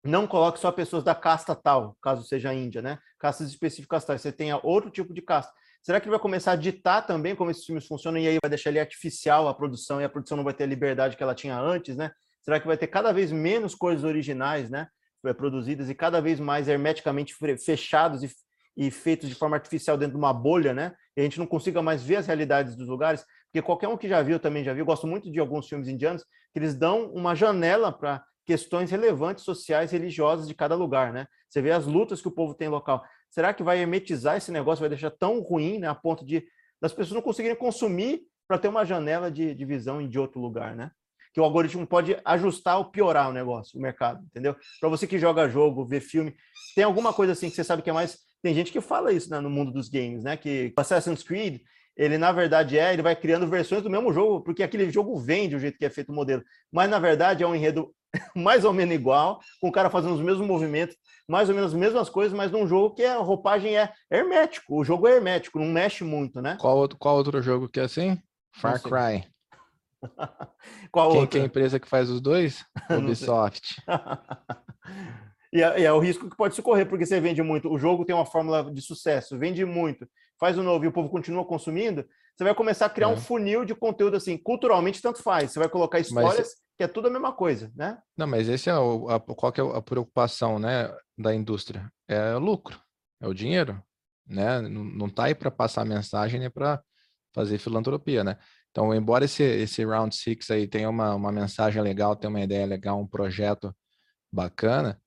não 0.04 0.26
coloque 0.26 0.60
só 0.60 0.72
pessoas 0.72 1.04
da 1.04 1.14
casta 1.14 1.56
tal, 1.56 1.96
caso 2.02 2.24
seja 2.24 2.52
Índia, 2.52 2.82
né? 2.82 2.98
Castas 3.20 3.50
específicas 3.50 4.04
tais. 4.04 4.20
Você 4.20 4.32
tenha 4.32 4.60
outro 4.64 4.90
tipo 4.90 5.14
de 5.14 5.22
casta. 5.22 5.54
Será 5.82 6.00
que 6.00 6.06
ele 6.06 6.12
vai 6.12 6.20
começar 6.20 6.52
a 6.52 6.56
ditar 6.56 7.06
também 7.06 7.36
como 7.36 7.50
esses 7.50 7.66
filmes 7.66 7.88
funcionam 7.88 8.20
e 8.20 8.28
aí 8.28 8.38
vai 8.42 8.50
deixar 8.50 8.70
ele 8.70 8.80
artificial 8.80 9.48
a 9.48 9.54
produção 9.54 10.00
e 10.00 10.04
a 10.04 10.10
produção 10.10 10.38
não 10.38 10.44
vai 10.44 10.54
ter 10.54 10.64
a 10.64 10.68
liberdade 10.68 11.18
que 11.18 11.24
ela 11.24 11.34
tinha 11.34 11.60
antes, 11.60 11.96
né? 11.96 12.12
Será 12.42 12.60
que 12.60 12.68
vai 12.68 12.78
ter 12.78 12.88
cada 12.88 13.12
vez 13.12 13.32
menos 13.32 13.74
coisas 13.74 14.04
originais, 14.04 14.70
né? 14.70 14.88
É, 15.26 15.34
produzidas 15.34 15.90
e 15.90 15.96
cada 15.96 16.20
vez 16.20 16.40
mais 16.40 16.68
hermeticamente 16.68 17.36
fechados 17.64 18.24
e, 18.24 18.32
e 18.76 18.90
feitos 18.90 19.30
de 19.30 19.36
forma 19.36 19.56
artificial 19.56 19.98
dentro 19.98 20.14
de 20.14 20.18
uma 20.18 20.34
bolha, 20.34 20.74
né? 20.74 20.94
E 21.16 21.22
a 21.22 21.24
gente 21.24 21.40
não 21.40 21.46
consiga 21.46 21.82
mais 21.82 22.04
ver 22.04 22.18
as 22.18 22.28
realidades 22.28 22.76
dos 22.76 22.88
lugares, 22.88 23.24
porque 23.46 23.62
qualquer 23.62 23.88
um 23.88 23.98
que 23.98 24.08
já 24.08 24.22
viu 24.22 24.40
também 24.40 24.64
já 24.64 24.74
viu, 24.74 24.86
gosto 24.86 25.06
muito 25.06 25.32
de 25.32 25.40
alguns 25.40 25.68
filmes 25.68 25.88
indianos, 25.88 26.24
que 26.54 26.60
eles 26.60 26.74
dão 26.76 27.12
uma 27.12 27.36
janela 27.36 27.92
para 27.92 28.24
questões 28.46 28.90
relevantes 28.90 29.44
sociais, 29.44 29.92
religiosas 29.92 30.48
de 30.48 30.54
cada 30.54 30.76
lugar, 30.76 31.14
né? 31.14 31.28
Você 31.50 31.62
vê 31.62 31.72
as 31.72 31.86
lutas 31.86 32.22
que 32.22 32.28
o 32.28 32.32
povo 32.32 32.56
tem 32.56 32.70
local. 32.70 33.04
Será 33.32 33.54
que 33.54 33.64
vai 33.64 33.80
hermetizar 33.80 34.38
esse 34.38 34.52
negócio, 34.52 34.82
vai 34.82 34.90
deixar 34.90 35.10
tão 35.10 35.40
ruim, 35.40 35.80
né, 35.80 35.88
a 35.88 35.96
ponto 35.96 36.24
de 36.24 36.46
das 36.80 36.92
pessoas 36.92 37.14
não 37.14 37.22
conseguirem 37.22 37.56
consumir 37.56 38.24
para 38.48 38.58
ter 38.58 38.68
uma 38.68 38.84
janela 38.84 39.32
de, 39.32 39.54
de 39.54 39.66
visão 39.66 40.06
de 40.08 40.20
outro 40.20 40.42
lugar, 40.42 40.76
né? 40.76 40.92
Que 41.32 41.40
o 41.40 41.44
algoritmo 41.44 41.86
pode 41.86 42.20
ajustar 42.26 42.78
ou 42.78 42.86
piorar 42.86 43.30
o 43.30 43.34
negócio, 43.34 43.78
o 43.78 43.82
mercado, 43.82 44.22
entendeu? 44.26 44.56
Para 44.80 44.90
você 44.90 45.06
que 45.06 45.20
joga 45.20 45.48
jogo, 45.48 45.86
vê 45.86 46.02
filme, 46.02 46.36
tem 46.76 46.84
alguma 46.84 47.14
coisa 47.14 47.34
assim 47.34 47.50
que 47.50 47.56
você 47.56 47.64
sabe 47.64 47.82
que 47.82 47.90
é 47.90 47.94
mais. 47.94 48.18
Tem 48.42 48.54
gente 48.56 48.72
que 48.72 48.82
fala 48.82 49.14
isso 49.14 49.30
né, 49.30 49.40
no 49.40 49.50
mundo 49.50 49.72
dos 49.72 49.88
games, 49.88 50.24
né? 50.24 50.36
Que 50.36 50.74
Assassin's 50.76 51.24
Creed 51.24 51.62
ele 51.96 52.18
na 52.18 52.32
verdade 52.32 52.78
é, 52.78 52.94
ele 52.94 53.02
vai 53.02 53.16
criando 53.16 53.48
versões 53.48 53.84
do 53.84 53.90
mesmo 53.90 54.12
jogo, 54.14 54.42
porque 54.42 54.64
aquele 54.64 54.90
jogo 54.90 55.18
vende 55.18 55.56
o 55.56 55.60
jeito 55.60 55.78
que 55.78 55.86
é 55.86 55.90
feito 55.90 56.12
o 56.12 56.16
modelo. 56.16 56.44
Mas 56.72 56.90
na 56.90 57.00
verdade 57.00 57.44
é 57.44 57.48
um 57.48 57.56
enredo 57.56 57.94
mais 58.36 58.66
ou 58.66 58.74
menos 58.74 58.94
igual, 58.94 59.40
com 59.60 59.70
o 59.70 59.72
cara 59.72 59.90
fazendo 59.90 60.16
os 60.16 60.22
mesmos 60.22 60.46
movimentos, 60.46 60.96
mais 61.28 61.50
ou 61.50 61.56
menos 61.56 61.72
as 61.72 61.80
mesmas 61.80 62.10
coisas, 62.10 62.34
mas 62.34 62.52
num 62.52 62.68
jogo 62.68 62.96
que 62.96 63.04
a 63.04 63.18
roupagem 63.18 63.78
é 63.78 63.92
hermético. 64.10 64.76
O 64.76 64.84
jogo 64.84 65.08
é 65.08 65.16
hermético, 65.16 65.60
não 65.60 65.68
mexe 65.68 66.04
muito, 66.04 66.42
né? 66.42 66.58
Qual 66.60 66.78
outro, 66.78 66.98
qual 66.98 67.16
outro 67.16 67.42
jogo 67.42 67.70
que 67.70 67.80
é 67.80 67.84
assim? 67.84 68.22
Far 68.54 68.82
Cry. 68.82 69.26
qual 70.92 71.12
Quem 71.12 71.28
que 71.28 71.38
é 71.38 71.42
a 71.42 71.46
empresa 71.46 71.80
que 71.80 71.88
faz 71.88 72.10
os 72.10 72.20
dois? 72.20 72.66
Ubisoft. 72.90 73.82
e, 75.54 75.62
é, 75.62 75.80
e 75.80 75.86
é 75.86 75.94
o 75.94 76.00
risco 76.00 76.30
que 76.30 76.36
pode 76.36 76.56
se 76.56 76.62
correr, 76.62 76.86
porque 76.86 77.06
você 77.06 77.20
vende 77.20 77.42
muito. 77.42 77.72
O 77.72 77.78
jogo 77.78 78.04
tem 78.04 78.16
uma 78.16 78.26
fórmula 78.26 78.72
de 78.72 78.82
sucesso, 78.82 79.38
vende 79.38 79.64
muito, 79.64 80.08
faz 80.42 80.58
o 80.58 80.64
novo 80.64 80.84
e 80.84 80.88
o 80.88 80.92
povo 80.92 81.08
continua 81.08 81.46
consumindo, 81.46 82.04
você 82.36 82.44
vai 82.44 82.56
começar 82.56 82.88
a 82.88 82.90
criar 82.90 83.10
é. 83.10 83.14
um 83.14 83.18
funil 83.18 83.64
de 83.64 83.76
conteúdo 83.76 84.18
assim, 84.18 84.36
culturalmente 84.36 85.00
tanto 85.00 85.22
faz. 85.22 85.52
Você 85.52 85.60
vai 85.60 85.70
colocar 85.70 86.00
histórias 86.00 86.48
mas, 86.48 86.56
que 86.76 86.84
é 86.84 86.88
tudo 86.88 87.08
a 87.08 87.12
mesma 87.12 87.32
coisa, 87.32 87.72
né? 87.76 88.00
Não, 88.18 88.26
mas 88.26 88.50
esse 88.50 88.68
é 88.68 88.76
o, 88.76 89.08
a, 89.08 89.20
qual 89.20 89.54
é 89.56 89.78
a 89.78 89.82
preocupação, 89.82 90.58
né, 90.58 90.92
da 91.16 91.36
indústria? 91.36 91.92
É 92.08 92.34
o 92.34 92.40
lucro, 92.40 92.82
é 93.22 93.28
o 93.28 93.34
dinheiro, 93.36 93.80
né? 94.26 94.60
Não, 94.62 94.84
não 94.84 95.10
tá 95.10 95.26
aí 95.26 95.36
para 95.36 95.52
passar 95.52 95.86
mensagem 95.86 96.40
nem 96.40 96.50
para 96.50 96.82
fazer 97.34 97.60
filantropia, 97.60 98.24
né? 98.24 98.38
Então, 98.72 98.96
embora 98.96 99.26
esse, 99.26 99.44
esse 99.44 99.86
Round 99.86 100.16
Six 100.16 100.50
aí 100.50 100.68
tenha 100.68 100.90
uma, 100.90 101.14
uma 101.14 101.32
mensagem 101.32 101.82
legal, 101.84 102.16
tenha 102.16 102.30
uma 102.30 102.42
ideia 102.42 102.66
legal, 102.66 103.00
um 103.00 103.08
projeto 103.08 103.76
bacana, 104.32 105.00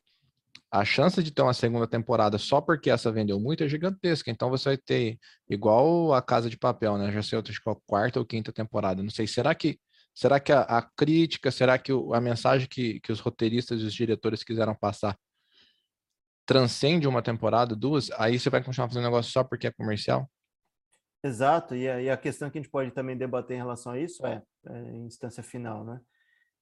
a 0.74 0.84
chance 0.84 1.22
de 1.22 1.30
ter 1.30 1.40
uma 1.40 1.54
segunda 1.54 1.86
temporada 1.86 2.36
só 2.36 2.60
porque 2.60 2.90
essa 2.90 3.12
vendeu 3.12 3.38
muito 3.38 3.62
é 3.62 3.68
gigantesca. 3.68 4.28
Então 4.28 4.50
você 4.50 4.70
vai 4.70 4.76
ter 4.76 5.20
igual 5.48 6.12
a 6.12 6.20
Casa 6.20 6.50
de 6.50 6.58
Papel, 6.58 6.98
né? 6.98 7.12
Já 7.12 7.22
sei 7.22 7.36
outra, 7.36 7.52
acho 7.52 7.62
que 7.62 7.70
é 7.70 7.74
quarta 7.86 8.18
ou 8.18 8.26
quinta 8.26 8.52
temporada. 8.52 9.00
Não 9.00 9.10
sei, 9.10 9.24
será 9.24 9.54
que 9.54 9.78
será 10.12 10.40
que 10.40 10.50
a, 10.50 10.62
a 10.62 10.82
crítica, 10.82 11.52
será 11.52 11.78
que 11.78 11.92
o, 11.92 12.12
a 12.12 12.20
mensagem 12.20 12.66
que, 12.68 12.98
que 12.98 13.12
os 13.12 13.20
roteiristas 13.20 13.80
e 13.80 13.84
os 13.84 13.94
diretores 13.94 14.42
quiseram 14.42 14.74
passar 14.74 15.16
transcende 16.44 17.06
uma 17.06 17.22
temporada, 17.22 17.76
duas? 17.76 18.10
Aí 18.18 18.36
você 18.36 18.50
vai 18.50 18.62
continuar 18.62 18.88
fazendo 18.88 19.04
negócio 19.04 19.30
só 19.30 19.44
porque 19.44 19.68
é 19.68 19.72
comercial? 19.72 20.28
Exato, 21.22 21.76
e 21.76 21.88
a, 21.88 22.02
e 22.02 22.10
a 22.10 22.16
questão 22.16 22.50
que 22.50 22.58
a 22.58 22.60
gente 22.60 22.70
pode 22.70 22.90
também 22.90 23.16
debater 23.16 23.54
em 23.54 23.60
relação 23.60 23.92
a 23.92 24.00
isso 24.00 24.26
é, 24.26 24.42
é 24.66 24.96
instância 24.96 25.42
final, 25.42 25.84
né? 25.84 26.00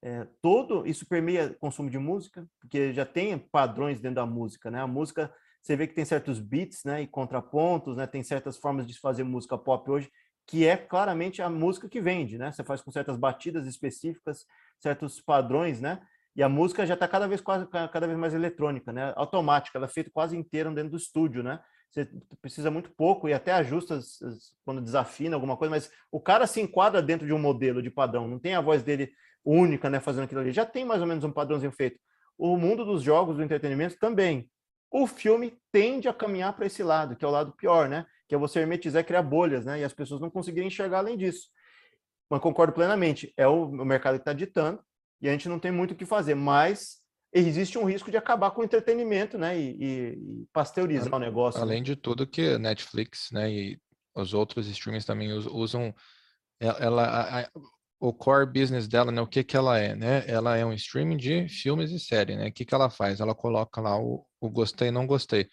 É, 0.02 0.26
todo 0.40 0.87
isso 0.87 1.06
permeia 1.06 1.54
consumo 1.61 1.88
de 1.88 1.99
música, 1.99 2.47
porque 2.61 2.92
já 2.92 3.06
tem 3.06 3.38
padrões 3.38 4.00
dentro 4.00 4.16
da 4.16 4.26
música, 4.26 4.71
né? 4.71 4.80
A 4.80 4.87
música, 4.87 5.32
você 5.62 5.76
vê 5.76 5.87
que 5.87 5.94
tem 5.94 6.04
certos 6.04 6.40
beats, 6.40 6.85
né, 6.85 7.02
e 7.02 7.06
contrapontos, 7.06 7.97
né? 7.97 8.06
Tem 8.06 8.23
certas 8.23 8.56
formas 8.56 8.87
de 8.87 8.99
fazer 8.99 9.23
música 9.23 9.56
pop 9.56 9.90
hoje 9.90 10.11
que 10.47 10.66
é 10.66 10.76
claramente 10.76 11.40
a 11.40 11.49
música 11.49 11.88
que 11.88 12.00
vende, 12.00 12.37
né? 12.38 12.52
Você 12.52 12.64
faz 12.64 12.82
com 12.82 12.90
certas 12.90 13.16
batidas 13.16 13.66
específicas, 13.66 14.44
certos 14.78 15.21
padrões, 15.21 15.80
né? 15.80 16.00
E 16.35 16.42
a 16.42 16.49
música 16.49 16.87
já 16.87 16.94
está 16.94 17.06
cada 17.06 17.28
vez 17.28 17.40
quase 17.40 17.66
cada 17.66 18.06
vez 18.06 18.18
mais 18.18 18.35
eletrônica, 18.35 18.92
né? 18.92 19.12
Automática, 19.16 19.78
ela 19.78 19.87
é 19.87 19.90
feita 19.90 20.11
quase 20.12 20.37
inteira 20.37 20.71
dentro 20.71 20.90
do 20.90 20.97
estúdio, 20.97 21.42
né? 21.42 21.61
Você 21.92 22.08
precisa 22.40 22.70
muito 22.70 22.90
pouco 22.90 23.28
e 23.28 23.34
até 23.34 23.52
ajusta 23.52 24.00
quando 24.64 24.80
desafina 24.80 25.37
alguma 25.37 25.58
coisa, 25.58 25.70
mas 25.70 25.90
o 26.11 26.18
cara 26.18 26.46
se 26.46 26.58
enquadra 26.58 27.02
dentro 27.02 27.26
de 27.26 27.34
um 27.34 27.38
modelo 27.38 27.82
de 27.82 27.90
padrão, 27.90 28.26
não 28.26 28.38
tem 28.38 28.54
a 28.54 28.62
voz 28.62 28.82
dele 28.82 29.12
única, 29.44 29.90
né, 29.90 30.00
fazendo 30.00 30.25
aquilo 30.25 30.40
ali. 30.40 30.52
Já 30.52 30.64
tem 30.64 30.87
mais 30.87 31.02
ou 31.02 31.06
menos 31.06 31.22
um 31.22 31.30
padrãozinho 31.30 31.70
feito. 31.70 32.00
O 32.38 32.56
mundo 32.56 32.82
dos 32.82 33.02
jogos, 33.02 33.37
do 33.37 33.42
entretenimento 33.42 33.99
também. 33.99 34.50
O 34.90 35.06
filme 35.06 35.58
tende 35.70 36.08
a 36.08 36.14
caminhar 36.14 36.54
para 36.54 36.66
esse 36.66 36.82
lado, 36.82 37.14
que 37.14 37.25
é 37.25 37.28
o 37.28 37.30
lado 37.30 37.52
pior, 37.52 37.88
né? 37.88 38.06
Que 38.26 38.34
é 38.34 38.38
você 38.38 38.61
hermetizar, 38.61 39.04
criar 39.04 39.22
bolhas, 39.22 39.66
né? 39.66 39.80
E 39.80 39.84
as 39.84 39.92
pessoas 39.92 40.20
não 40.20 40.30
conseguirem 40.30 40.68
enxergar 40.68 40.99
além 40.99 41.16
disso. 41.16 41.49
Mas 42.30 42.40
concordo 42.40 42.72
plenamente, 42.72 43.34
é 43.37 43.46
o, 43.46 43.68
mercado 43.68 44.14
que 44.14 44.22
está 44.22 44.32
ditando 44.32 44.82
e 45.20 45.28
a 45.28 45.32
gente 45.32 45.46
não 45.50 45.58
tem 45.58 45.70
muito 45.70 45.90
o 45.90 45.94
que 45.94 46.06
fazer, 46.06 46.34
mas 46.34 47.01
existe 47.33 47.79
um 47.79 47.85
risco 47.85 48.11
de 48.11 48.17
acabar 48.17 48.51
com 48.51 48.61
o 48.61 48.65
entretenimento, 48.65 49.39
né? 49.39 49.59
E, 49.59 49.77
e, 49.79 50.43
e 50.43 50.47
pasteurizar 50.53 51.15
o 51.15 51.19
negócio. 51.19 51.61
Além 51.61 51.79
né? 51.79 51.85
de 51.85 51.97
tudo 51.97 52.27
que 52.27 52.59
Netflix, 52.59 53.31
né? 53.33 53.51
E 53.51 53.79
os 54.15 54.35
outros 54.35 54.69
streamings 54.69 55.07
também 55.07 55.33
usam 55.33 55.95
ela, 56.61 57.41
a, 57.41 57.51
o 57.99 58.12
core 58.12 58.47
business 58.47 58.87
dela, 58.87 59.11
né? 59.11 59.21
O 59.21 59.27
que 59.27 59.43
que 59.43 59.57
ela 59.57 59.79
é, 59.79 59.95
né? 59.95 60.25
Ela 60.27 60.57
é 60.57 60.65
um 60.65 60.73
streaming 60.73 61.17
de 61.17 61.49
filmes 61.49 61.91
e 61.91 61.99
séries, 61.99 62.37
né? 62.37 62.49
O 62.49 62.53
que 62.53 62.65
que 62.65 62.75
ela 62.75 62.91
faz? 62.91 63.21
Ela 63.21 63.35
coloca 63.35 63.81
lá 63.81 63.99
o, 63.99 64.27
o 64.41 64.51
gostei, 64.51 64.91
não 64.91 65.07
gostei. 65.07 65.49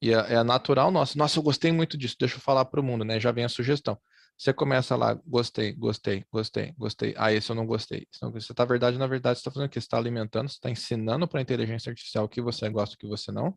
E 0.00 0.12
é, 0.12 0.34
é 0.34 0.42
natural, 0.42 0.90
nossa, 0.90 1.18
nossa, 1.18 1.38
eu 1.38 1.42
gostei 1.42 1.72
muito 1.72 1.96
disso, 1.96 2.16
deixa 2.18 2.36
eu 2.36 2.40
falar 2.40 2.64
para 2.66 2.80
o 2.80 2.82
mundo, 2.82 3.04
né? 3.04 3.18
Já 3.18 3.32
vem 3.32 3.44
a 3.44 3.48
sugestão. 3.48 3.98
Você 4.38 4.52
começa 4.52 4.94
lá, 4.96 5.14
gostei, 5.26 5.72
gostei, 5.72 6.24
gostei, 6.30 6.72
gostei. 6.76 7.14
Ah, 7.16 7.32
esse 7.32 7.50
eu 7.50 7.56
não 7.56 7.66
gostei. 7.66 8.06
Você 8.34 8.52
tá 8.52 8.64
verdade, 8.66 8.98
na 8.98 9.06
verdade, 9.06 9.38
você 9.38 9.40
está 9.40 9.50
fazendo 9.50 9.68
o 9.68 9.70
que? 9.70 9.80
Você 9.80 9.86
está 9.86 9.96
alimentando, 9.96 10.48
você 10.48 10.56
está 10.56 10.70
ensinando 10.70 11.26
para 11.26 11.40
a 11.40 11.42
inteligência 11.42 11.90
artificial 11.90 12.26
o 12.26 12.28
que 12.28 12.42
você 12.42 12.68
gosta, 12.68 12.94
o 12.94 12.98
que 12.98 13.06
você 13.06 13.32
não. 13.32 13.56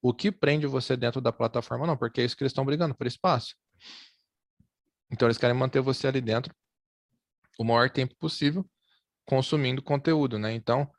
O 0.00 0.14
que 0.14 0.30
prende 0.30 0.66
você 0.66 0.96
dentro 0.96 1.20
da 1.20 1.32
plataforma, 1.32 1.86
não, 1.86 1.96
porque 1.96 2.20
é 2.20 2.24
isso 2.24 2.36
que 2.36 2.44
eles 2.44 2.52
estão 2.52 2.64
brigando 2.64 2.94
por 2.94 3.06
espaço. 3.06 3.56
Então 5.10 5.26
eles 5.26 5.36
querem 5.36 5.56
manter 5.56 5.80
você 5.80 6.06
ali 6.06 6.20
dentro 6.20 6.54
o 7.58 7.64
maior 7.64 7.90
tempo 7.90 8.14
possível 8.16 8.64
consumindo 9.26 9.82
conteúdo, 9.82 10.38
né? 10.38 10.52
Então, 10.52 10.90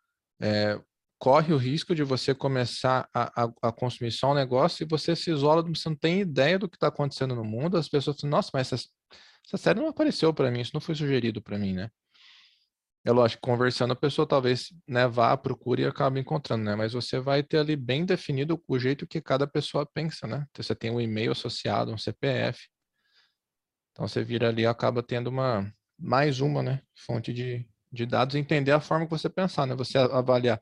é, 0.42 0.80
corre 1.18 1.54
o 1.54 1.58
risco 1.58 1.94
de 1.94 2.04
você 2.04 2.34
começar 2.34 3.08
a, 3.14 3.44
a, 3.44 3.52
a, 3.62 3.72
consumir 3.72 4.12
só 4.12 4.32
um 4.32 4.36
negócio 4.36 4.84
e 4.84 4.88
você 4.88 5.16
se 5.16 5.32
isola, 5.32 5.62
você 5.64 5.90
não 5.90 5.96
tem 5.96 6.22
ideia 6.22 6.58
do 6.58 6.70
que 6.70 6.76
está 6.76 6.88
acontecendo 6.88 7.36
no 7.36 7.44
mundo, 7.44 7.78
as 7.78 7.90
pessoas 7.90 8.20
falam, 8.20 8.38
nossa, 8.38 8.50
mas 8.54 8.72
essa, 8.72 8.88
essa 9.46 9.58
série 9.58 9.80
não 9.80 9.88
apareceu 9.88 10.34
para 10.34 10.50
mim, 10.52 10.62
isso 10.62 10.72
não 10.74 10.82
foi 10.82 10.96
sugerido 10.96 11.42
para 11.42 11.58
mim, 11.58 11.74
né? 11.74 11.90
É 13.04 13.12
lógico, 13.12 13.42
conversando, 13.42 13.94
a 13.94 13.96
pessoa 13.96 14.28
talvez 14.28 14.72
né, 14.88 15.08
vá, 15.08 15.36
procure 15.36 15.82
e 15.82 15.86
acabe 15.88 16.20
encontrando, 16.20 16.64
né? 16.64 16.76
Mas 16.76 16.94
você 16.94 17.20
vai 17.20 17.42
ter 17.42 17.58
ali 17.58 17.76
bem 17.76 18.06
definido 18.06 18.64
o 18.68 18.78
jeito 18.78 19.08
que 19.08 19.20
cada 19.20 19.48
pessoa 19.48 19.88
pensa, 19.92 20.28
né? 20.28 20.46
Então, 20.52 20.64
você 20.64 20.76
tem 20.76 20.92
um 20.92 21.02
e-mail 21.02 21.32
associado, 21.32 21.92
um 21.92 21.98
CPF. 21.98 22.60
Então 23.92 24.08
você 24.08 24.24
vira 24.24 24.50
ali 24.50 24.66
acaba 24.66 25.02
tendo 25.02 25.28
uma, 25.28 25.74
mais 25.98 26.42
uma 26.42 26.62
né, 26.62 26.82
fonte 26.96 27.34
de, 27.34 27.68
de 27.92 28.06
dados, 28.06 28.36
entender 28.36 28.72
a 28.72 28.80
forma 28.80 29.06
que 29.06 29.12
você 29.12 29.30
pensar, 29.30 29.66
né? 29.66 29.76
Você 29.76 29.98
avaliar. 29.98 30.62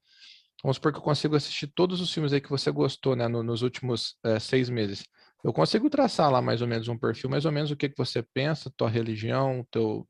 Vamos 0.64 0.78
supor 0.78 0.94
que 0.94 1.00
eu 1.00 1.04
consigo 1.04 1.36
assistir 1.36 1.68
todos 1.68 2.02
os 2.02 2.12
filmes 2.14 2.34
aí 2.34 2.42
que 2.42 2.50
você 2.50 2.72
gostou, 2.72 3.16
né, 3.16 3.28
no, 3.28 3.44
nos 3.44 3.62
últimos 3.62 4.18
é, 4.26 4.40
seis 4.40 4.70
meses. 4.70 5.04
Eu 5.44 5.54
consigo 5.54 5.90
traçar 5.90 6.30
lá 6.30 6.42
mais 6.42 6.62
ou 6.62 6.68
menos 6.68 6.88
um 6.88 6.98
perfil, 6.98 7.30
mais 7.30 7.46
ou 7.46 7.52
menos 7.52 7.72
o 7.72 7.76
que, 7.76 7.88
que 7.88 7.98
você 7.98 8.22
pensa, 8.22 8.72
tua 8.76 8.90
religião, 8.90 9.66
teu, 9.72 10.08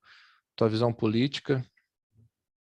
tua 0.56 0.68
visão 0.68 0.92
política. 0.92 1.64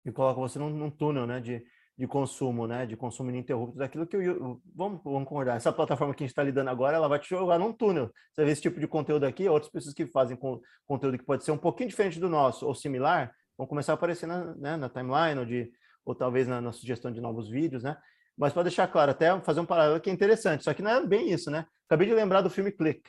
E 0.04 0.12
coloca 0.12 0.40
você 0.40 0.58
num, 0.58 0.70
num 0.70 0.90
túnel, 0.90 1.26
né, 1.26 1.40
de, 1.40 1.64
de 1.98 2.06
consumo, 2.06 2.66
né, 2.66 2.86
de 2.86 2.96
consumo 2.96 3.30
ininterrupto, 3.30 3.76
daquilo 3.76 4.06
que 4.06 4.16
eu, 4.16 4.60
vamos, 4.74 5.00
vamos 5.02 5.28
concordar, 5.28 5.56
essa 5.56 5.72
plataforma 5.72 6.14
que 6.14 6.22
a 6.22 6.26
gente 6.26 6.32
está 6.32 6.44
lidando 6.44 6.70
agora, 6.70 6.96
ela 6.96 7.08
vai 7.08 7.18
te 7.18 7.28
jogar 7.28 7.58
num 7.58 7.72
túnel. 7.72 8.08
Você 8.32 8.44
vê 8.44 8.52
esse 8.52 8.62
tipo 8.62 8.78
de 8.78 8.86
conteúdo 8.86 9.24
aqui, 9.24 9.48
outras 9.48 9.72
pessoas 9.72 9.94
que 9.94 10.06
fazem 10.06 10.36
com, 10.36 10.60
conteúdo 10.86 11.18
que 11.18 11.24
pode 11.24 11.42
ser 11.42 11.50
um 11.50 11.58
pouquinho 11.58 11.88
diferente 11.88 12.20
do 12.20 12.28
nosso, 12.28 12.66
ou 12.66 12.74
similar, 12.74 13.34
vão 13.58 13.66
começar 13.66 13.92
a 13.92 13.94
aparecer 13.94 14.26
na, 14.26 14.54
né, 14.54 14.76
na 14.76 14.88
timeline, 14.88 15.40
ou, 15.40 15.46
de, 15.46 15.72
ou 16.04 16.14
talvez 16.14 16.46
na, 16.46 16.60
na 16.60 16.70
sugestão 16.70 17.10
de 17.10 17.20
novos 17.20 17.48
vídeos, 17.48 17.82
né? 17.82 17.96
Mas 18.36 18.52
para 18.52 18.64
deixar 18.64 18.88
claro, 18.88 19.10
até 19.10 19.38
fazer 19.40 19.60
um 19.60 19.66
paralelo 19.66 20.00
que 20.00 20.10
é 20.10 20.12
interessante, 20.12 20.64
só 20.64 20.74
que 20.74 20.82
não 20.82 20.90
é 20.90 21.06
bem 21.06 21.30
isso, 21.30 21.50
né? 21.50 21.66
Acabei 21.88 22.08
de 22.08 22.14
lembrar 22.14 22.40
do 22.40 22.50
filme 22.50 22.72
Click, 22.72 23.02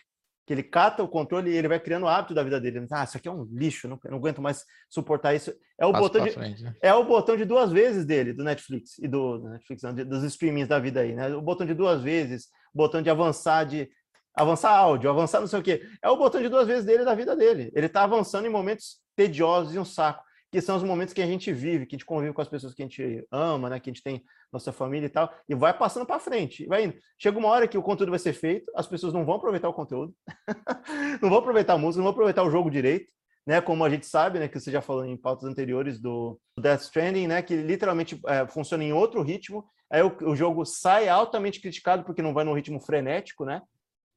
que 0.46 0.54
ele 0.54 0.62
cata 0.62 1.02
o 1.02 1.08
controle 1.08 1.50
e 1.50 1.56
ele 1.56 1.68
vai 1.68 1.80
criando 1.80 2.04
o 2.04 2.08
hábito 2.08 2.34
da 2.34 2.44
vida 2.44 2.60
dele. 2.60 2.86
Ah, 2.92 3.04
isso 3.04 3.18
aqui 3.18 3.28
é 3.28 3.32
um 3.32 3.44
lixo, 3.52 3.88
não, 3.88 4.00
não 4.06 4.18
aguento 4.18 4.42
mais 4.42 4.64
suportar 4.90 5.34
isso. 5.34 5.54
É 5.80 5.86
o 5.86 5.92
botão 5.92 6.24
de 6.24 6.32
frente, 6.32 6.64
né? 6.64 6.76
é 6.82 6.94
o 6.94 7.04
botão 7.04 7.36
de 7.36 7.46
duas 7.46 7.72
vezes 7.72 8.06
dele 8.06 8.34
do 8.34 8.44
Netflix 8.44 9.00
e 9.00 9.08
do, 9.08 9.40
do 9.40 9.50
Netflix, 9.50 9.82
não, 9.82 9.94
dos 9.94 10.24
streamings 10.24 10.68
da 10.68 10.78
vida 10.78 11.00
aí, 11.00 11.16
né? 11.16 11.36
O 11.36 11.42
botão 11.42 11.66
de 11.66 11.74
duas 11.74 12.02
vezes, 12.02 12.48
botão 12.74 13.02
de 13.02 13.10
avançar 13.10 13.66
de 13.66 13.90
avançar 14.36 14.72
áudio, 14.72 15.10
avançar 15.10 15.40
não 15.40 15.48
sei 15.48 15.60
o 15.60 15.64
quê. 15.64 15.82
É 16.02 16.10
o 16.10 16.18
botão 16.18 16.42
de 16.42 16.50
duas 16.50 16.68
vezes 16.68 16.86
dele 16.86 17.06
da 17.06 17.16
vida 17.16 17.36
dele. 17.36 17.72
Ele 17.74 17.86
está 17.86 18.04
avançando 18.04 18.46
em 18.46 18.50
momentos 18.50 18.98
tediosos 19.16 19.74
e 19.74 19.80
um 19.80 19.86
saco. 19.86 20.24
Que 20.52 20.62
são 20.62 20.78
os 20.78 20.84
momentos 20.84 21.14
que 21.14 21.22
a 21.22 21.26
gente 21.26 21.52
vive, 21.52 21.86
que 21.86 21.96
a 21.96 21.98
gente 21.98 22.06
convive 22.06 22.34
com 22.34 22.42
as 22.42 22.48
pessoas 22.48 22.74
que 22.74 22.82
a 22.82 22.86
gente 22.86 23.26
ama, 23.32 23.70
né? 23.70 23.80
Que 23.80 23.90
a 23.90 23.94
gente 23.94 24.04
tem 24.04 24.24
nossa 24.56 24.72
família 24.72 25.08
e 25.08 25.10
tal, 25.10 25.32
e 25.48 25.56
vai 25.56 25.78
passando 25.78 26.06
para 26.06 26.20
frente, 26.20 26.66
vai 26.66 26.86
indo. 26.86 26.96
Chega 27.18 27.38
uma 27.38 27.50
hora 27.50 27.68
que 27.68 27.78
o 27.78 27.84
conteúdo 27.84 28.10
vai 28.10 28.20
ser 28.20 28.34
feito, 28.34 28.72
as 28.76 28.88
pessoas 28.88 29.14
não 29.14 29.26
vão 29.26 29.36
aproveitar 29.36 29.70
o 29.70 29.74
conteúdo, 29.74 30.14
não 31.22 31.30
vão 31.30 31.40
aproveitar 31.40 31.74
a 31.74 31.78
música, 31.78 31.98
não 31.98 32.06
vão 32.06 32.14
aproveitar 32.14 32.44
o 32.44 32.50
jogo 32.50 32.70
direito, 32.70 33.12
né? 33.46 33.62
Como 33.62 33.84
a 33.84 33.90
gente 33.90 34.06
sabe, 34.06 34.40
né? 34.40 34.48
Que 34.48 34.60
você 34.60 34.72
já 34.72 34.82
falou 34.82 35.06
em 35.06 35.18
pautas 35.18 35.48
anteriores 35.50 36.00
do 36.00 36.40
Death 36.60 36.82
Stranding, 36.82 37.28
né? 37.28 37.42
Que 37.42 37.56
literalmente 37.56 38.20
é, 38.28 38.48
funciona 38.48 38.84
em 38.84 38.94
outro 38.94 39.22
ritmo. 39.22 39.66
Aí 39.92 40.02
o, 40.02 40.16
o, 40.24 40.36
jogo 40.36 40.66
sai 40.66 41.08
altamente 41.08 41.62
criticado 41.62 42.04
porque 42.04 42.22
não 42.22 42.34
vai 42.34 42.44
num 42.44 42.54
ritmo 42.54 42.80
frenético, 42.80 43.46
né? 43.46 43.62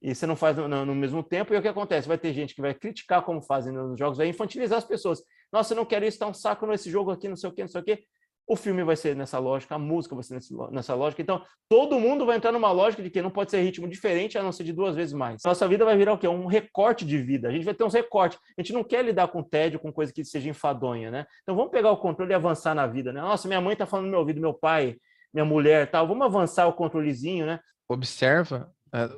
e 0.00 0.14
você 0.14 0.26
não 0.26 0.36
faz 0.36 0.56
no, 0.56 0.68
no, 0.68 0.94
mesmo 0.94 1.22
tempo, 1.22 1.52
e 1.52 1.56
o 1.56 1.62
que 1.62 1.68
acontece? 1.68 2.06
Vai 2.06 2.18
ter 2.18 2.32
gente 2.32 2.54
que 2.54 2.60
vai 2.60 2.72
criticar 2.72 3.22
como 3.22 3.42
fazem 3.42 3.72
nos 3.72 3.98
jogos, 3.98 4.18
vai 4.18 4.28
infantilizar 4.28 4.78
as 4.78 4.84
pessoas. 4.84 5.22
Nossa, 5.52 5.72
eu 5.72 5.76
não 5.76 5.84
quero 5.84 6.04
isso, 6.04 6.18
tá 6.18 6.26
um 6.26 6.34
saco 6.34 6.66
nesse 6.66 6.88
jogo 6.90 7.10
aqui, 7.10 7.28
não 7.28 7.36
sei 7.36 7.50
o 7.50 7.52
quê, 7.52 7.62
não 7.62 7.68
sei 7.68 7.80
o 7.80 7.84
quê. 7.84 8.04
O 8.48 8.56
filme 8.56 8.82
vai 8.82 8.96
ser 8.96 9.14
nessa 9.14 9.38
lógica, 9.38 9.74
a 9.74 9.78
música 9.78 10.14
vai 10.14 10.24
ser 10.24 10.40
nessa 10.70 10.94
lógica. 10.94 11.20
Então, 11.20 11.44
todo 11.68 12.00
mundo 12.00 12.24
vai 12.24 12.36
entrar 12.36 12.50
numa 12.50 12.72
lógica 12.72 13.02
de 13.02 13.10
que 13.10 13.20
não 13.20 13.30
pode 13.30 13.50
ser 13.50 13.60
ritmo 13.60 13.86
diferente, 13.86 14.38
a 14.38 14.42
não 14.42 14.50
ser 14.50 14.64
de 14.64 14.72
duas 14.72 14.96
vezes 14.96 15.12
mais. 15.12 15.42
Nossa 15.44 15.68
vida 15.68 15.84
vai 15.84 15.96
virar 15.96 16.14
o 16.14 16.18
quê? 16.18 16.26
Um 16.26 16.46
recorte 16.46 17.04
de 17.04 17.18
vida. 17.18 17.48
A 17.48 17.52
gente 17.52 17.64
vai 17.64 17.74
ter 17.74 17.84
uns 17.84 17.92
recortes. 17.92 18.38
A 18.56 18.62
gente 18.62 18.72
não 18.72 18.82
quer 18.82 19.04
lidar 19.04 19.28
com 19.28 19.42
tédio, 19.42 19.78
com 19.78 19.92
coisa 19.92 20.12
que 20.12 20.24
seja 20.24 20.48
enfadonha, 20.48 21.10
né? 21.10 21.26
Então, 21.42 21.54
vamos 21.54 21.70
pegar 21.70 21.90
o 21.90 21.96
controle 21.98 22.32
e 22.32 22.34
avançar 22.34 22.74
na 22.74 22.86
vida, 22.86 23.12
né? 23.12 23.20
Nossa, 23.20 23.46
minha 23.46 23.60
mãe 23.60 23.76
tá 23.76 23.84
falando 23.84 24.06
no 24.06 24.10
meu 24.12 24.20
ouvido, 24.20 24.40
meu 24.40 24.54
pai, 24.54 24.96
minha 25.32 25.44
mulher 25.44 25.90
tal. 25.90 26.08
Vamos 26.08 26.24
avançar 26.24 26.66
o 26.66 26.72
controlezinho, 26.72 27.44
né? 27.44 27.60
Observa 27.86 28.72
é, 28.92 29.08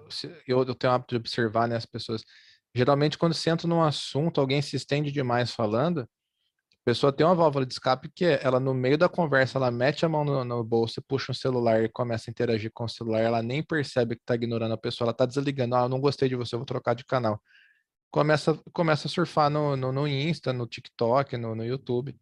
eu, 0.46 0.74
tenho 0.74 0.92
o 0.92 0.94
hábito 0.94 1.14
de 1.14 1.16
observar 1.16 1.68
né, 1.68 1.76
as 1.76 1.86
pessoas. 1.86 2.24
Geralmente, 2.74 3.18
quando 3.18 3.34
você 3.34 3.50
entra 3.50 3.66
num 3.66 3.82
assunto, 3.82 4.40
alguém 4.40 4.62
se 4.62 4.76
estende 4.76 5.10
demais 5.10 5.52
falando, 5.52 6.08
pessoa 6.84 7.12
tem 7.12 7.26
uma 7.26 7.34
válvula 7.34 7.66
de 7.66 7.72
escape 7.72 8.10
que 8.14 8.24
é, 8.24 8.40
ela, 8.42 8.58
no 8.60 8.74
meio 8.74 8.96
da 8.98 9.08
conversa, 9.08 9.58
ela 9.58 9.70
mete 9.70 10.04
a 10.04 10.08
mão 10.08 10.24
no, 10.24 10.44
no 10.44 10.64
bolso, 10.64 11.02
puxa 11.02 11.32
um 11.32 11.34
celular 11.34 11.84
e 11.84 11.88
começa 11.88 12.30
a 12.30 12.32
interagir 12.32 12.70
com 12.72 12.84
o 12.84 12.88
celular, 12.88 13.20
ela 13.20 13.42
nem 13.42 13.62
percebe 13.62 14.16
que 14.16 14.22
está 14.22 14.34
ignorando 14.34 14.72
a 14.72 14.78
pessoa, 14.78 15.06
ela 15.06 15.12
está 15.12 15.26
desligando, 15.26 15.74
ah, 15.76 15.82
eu 15.82 15.88
não 15.88 16.00
gostei 16.00 16.28
de 16.28 16.36
você, 16.36 16.54
eu 16.54 16.58
vou 16.58 16.66
trocar 16.66 16.94
de 16.94 17.04
canal. 17.04 17.40
Começa, 18.10 18.58
começa 18.72 19.06
a 19.06 19.10
surfar 19.10 19.50
no, 19.50 19.76
no, 19.76 19.92
no 19.92 20.08
Insta, 20.08 20.52
no 20.52 20.66
TikTok, 20.66 21.36
no, 21.36 21.54
no 21.54 21.64
YouTube 21.64 22.14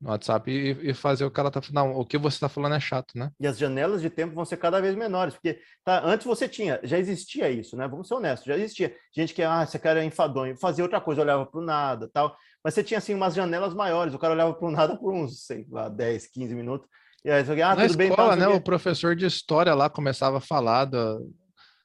no 0.00 0.10
WhatsApp 0.10 0.50
e, 0.50 0.90
e, 0.90 0.94
fazer 0.94 1.24
o 1.24 1.30
que 1.30 1.40
ela 1.40 1.50
tá 1.50 1.60
falando. 1.60 1.96
O 1.96 2.06
que 2.06 2.16
você 2.16 2.36
está 2.36 2.48
falando 2.48 2.74
é 2.74 2.80
chato, 2.80 3.18
né? 3.18 3.30
E 3.38 3.46
as 3.46 3.58
janelas 3.58 4.00
de 4.00 4.08
tempo 4.08 4.34
vão 4.34 4.44
ser 4.44 4.56
cada 4.56 4.80
vez 4.80 4.94
menores, 4.94 5.34
porque 5.34 5.60
tá, 5.84 6.02
antes 6.04 6.26
você 6.26 6.48
tinha, 6.48 6.80
já 6.84 6.98
existia 6.98 7.50
isso, 7.50 7.76
né? 7.76 7.88
Vamos 7.88 8.06
ser 8.06 8.14
honestos, 8.14 8.46
já 8.46 8.56
existia. 8.56 8.94
Gente 9.12 9.34
que, 9.34 9.42
ah, 9.42 9.64
esse 9.64 9.78
cara 9.78 10.02
é 10.02 10.04
enfadonho, 10.04 10.56
fazia 10.56 10.84
outra 10.84 11.00
coisa, 11.00 11.20
olhava 11.20 11.44
para 11.44 11.60
o 11.60 11.64
nada 11.64 12.08
tal. 12.12 12.36
Mas 12.64 12.74
você 12.74 12.82
tinha, 12.82 12.98
assim, 12.98 13.14
umas 13.14 13.34
janelas 13.34 13.74
maiores, 13.74 14.14
o 14.14 14.18
cara 14.18 14.34
olhava 14.34 14.54
para 14.54 14.68
o 14.68 14.70
nada 14.70 14.96
por 14.96 15.12
uns, 15.14 15.46
sei 15.46 15.66
lá, 15.70 15.88
10, 15.88 16.26
15 16.28 16.54
minutos. 16.54 16.88
E 17.24 17.30
aí, 17.30 17.42
ah, 17.62 17.74
Na 17.74 17.88
tudo 17.88 18.02
escola, 18.02 18.06
bem, 18.06 18.10
tá, 18.10 18.36
né? 18.36 18.48
O 18.48 18.60
professor 18.60 19.14
de 19.16 19.26
história 19.26 19.74
lá 19.74 19.88
começava 19.88 20.38
a 20.38 20.40
falar 20.40 20.84
do, 20.84 21.32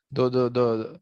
do, 0.10 0.30
do, 0.30 0.50
do 0.50 1.00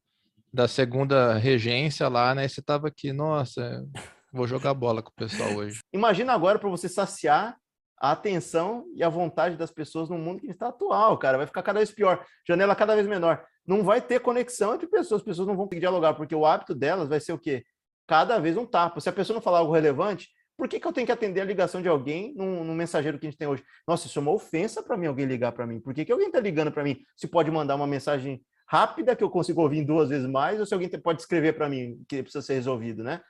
da 0.53 0.67
segunda 0.67 1.35
regência 1.35 2.07
lá, 2.09 2.35
né? 2.35 2.45
E 2.45 2.49
você 2.49 2.61
tava 2.61 2.87
aqui, 2.87 3.13
nossa, 3.13 3.85
Vou 4.31 4.47
jogar 4.47 4.73
bola 4.73 5.01
com 5.01 5.09
o 5.09 5.13
pessoal 5.13 5.53
hoje. 5.55 5.81
Imagina 5.91 6.33
agora 6.33 6.57
para 6.57 6.69
você 6.69 6.87
saciar 6.87 7.57
a 7.99 8.11
atenção 8.11 8.85
e 8.95 9.03
a 9.03 9.09
vontade 9.09 9.57
das 9.57 9.71
pessoas 9.71 10.09
no 10.09 10.17
mundo 10.17 10.39
que 10.39 10.49
está 10.49 10.69
atual, 10.69 11.17
cara. 11.17 11.37
Vai 11.37 11.45
ficar 11.45 11.61
cada 11.61 11.79
vez 11.79 11.91
pior, 11.91 12.25
janela 12.47 12.75
cada 12.75 12.95
vez 12.95 13.05
menor. 13.05 13.43
Não 13.67 13.83
vai 13.83 14.01
ter 14.01 14.21
conexão 14.21 14.73
entre 14.73 14.87
pessoas, 14.87 15.21
as 15.21 15.25
pessoas 15.25 15.47
não 15.47 15.55
vão 15.55 15.67
dialogar, 15.67 16.13
porque 16.13 16.33
o 16.33 16.45
hábito 16.45 16.73
delas 16.73 17.09
vai 17.09 17.19
ser 17.19 17.33
o 17.33 17.37
quê? 17.37 17.63
Cada 18.11 18.39
vez 18.39 18.57
um 18.57 18.65
tapa. 18.65 18.99
Se 18.99 19.07
a 19.07 19.13
pessoa 19.13 19.35
não 19.35 19.41
falar 19.41 19.59
algo 19.59 19.71
relevante, 19.71 20.27
por 20.57 20.67
que, 20.67 20.81
que 20.81 20.85
eu 20.85 20.91
tenho 20.91 21.07
que 21.07 21.13
atender 21.13 21.39
a 21.39 21.45
ligação 21.45 21.81
de 21.81 21.87
alguém 21.87 22.33
num, 22.35 22.61
num 22.61 22.75
mensageiro 22.75 23.17
que 23.17 23.25
a 23.25 23.29
gente 23.29 23.39
tem 23.39 23.47
hoje? 23.47 23.63
Nossa, 23.87 24.05
isso 24.05 24.19
é 24.19 24.21
uma 24.21 24.33
ofensa 24.33 24.83
para 24.83 24.97
mim 24.97 25.05
alguém 25.05 25.25
ligar 25.25 25.53
para 25.53 25.65
mim. 25.65 25.79
Por 25.79 25.93
que, 25.93 26.03
que 26.03 26.11
alguém 26.11 26.27
está 26.27 26.41
ligando 26.41 26.73
para 26.73 26.83
mim? 26.83 26.99
Se 27.15 27.25
pode 27.25 27.49
mandar 27.49 27.77
uma 27.77 27.87
mensagem 27.87 28.43
rápida 28.67 29.15
que 29.15 29.23
eu 29.23 29.29
consigo 29.29 29.61
ouvir 29.61 29.85
duas 29.85 30.09
vezes 30.09 30.27
mais, 30.27 30.59
ou 30.59 30.65
se 30.65 30.73
alguém 30.73 30.89
pode 30.89 31.21
escrever 31.21 31.53
para 31.53 31.69
mim 31.69 32.03
que 32.05 32.21
precisa 32.21 32.41
ser 32.41 32.55
resolvido, 32.55 33.01
né? 33.01 33.21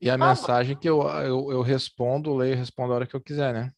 E 0.00 0.08
a 0.08 0.14
ah, 0.14 0.18
mensagem 0.18 0.76
que 0.76 0.88
eu, 0.88 1.02
eu, 1.02 1.50
eu 1.50 1.60
respondo, 1.60 2.32
leio 2.32 2.52
e 2.52 2.56
respondo 2.56 2.92
a 2.92 2.94
hora 2.94 3.06
que 3.08 3.16
eu 3.16 3.20
quiser, 3.20 3.52
né? 3.52 3.72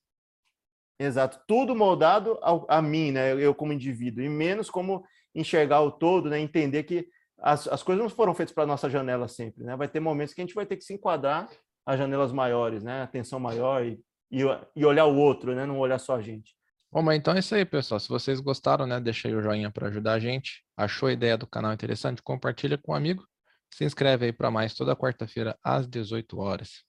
Exato. 0.98 1.40
Tudo 1.48 1.74
moldado 1.74 2.38
ao, 2.42 2.66
a 2.68 2.82
mim, 2.82 3.12
né? 3.12 3.32
Eu 3.32 3.54
como 3.54 3.72
indivíduo. 3.72 4.22
E 4.22 4.28
menos 4.28 4.68
como 4.68 5.06
enxergar 5.34 5.80
o 5.80 5.90
todo, 5.90 6.28
né? 6.28 6.38
Entender 6.38 6.82
que 6.82 7.08
as, 7.42 7.66
as 7.68 7.82
coisas 7.82 8.02
não 8.02 8.10
foram 8.10 8.34
feitas 8.34 8.54
para 8.54 8.66
nossa 8.66 8.88
janela 8.88 9.26
sempre, 9.28 9.64
né? 9.64 9.76
Vai 9.76 9.88
ter 9.88 10.00
momentos 10.00 10.34
que 10.34 10.40
a 10.40 10.44
gente 10.44 10.54
vai 10.54 10.66
ter 10.66 10.76
que 10.76 10.84
se 10.84 10.94
enquadrar 10.94 11.48
as 11.86 11.98
janelas 11.98 12.32
maiores, 12.32 12.82
né? 12.82 13.02
Atenção 13.02 13.40
maior 13.40 13.84
e, 13.84 13.98
e, 14.30 14.42
e 14.76 14.84
olhar 14.84 15.06
o 15.06 15.16
outro, 15.16 15.54
né? 15.54 15.66
Não 15.66 15.78
olhar 15.78 15.98
só 15.98 16.16
a 16.16 16.22
gente. 16.22 16.54
Bom, 16.92 17.02
mas 17.02 17.18
então 17.18 17.34
é 17.34 17.38
isso 17.38 17.54
aí, 17.54 17.64
pessoal. 17.64 18.00
Se 18.00 18.08
vocês 18.08 18.40
gostaram, 18.40 18.86
né? 18.86 19.00
Deixa 19.00 19.28
aí 19.28 19.34
o 19.34 19.42
joinha 19.42 19.70
para 19.70 19.88
ajudar 19.88 20.14
a 20.14 20.18
gente. 20.18 20.62
Achou 20.76 21.08
a 21.08 21.12
ideia 21.12 21.38
do 21.38 21.46
canal 21.46 21.72
interessante? 21.72 22.22
Compartilha 22.22 22.76
com 22.76 22.92
um 22.92 22.94
amigo. 22.94 23.24
Se 23.72 23.84
inscreve 23.84 24.26
aí 24.26 24.32
para 24.32 24.50
mais 24.50 24.74
toda 24.74 24.96
quarta-feira 24.96 25.56
às 25.62 25.86
18 25.86 26.38
horas. 26.38 26.84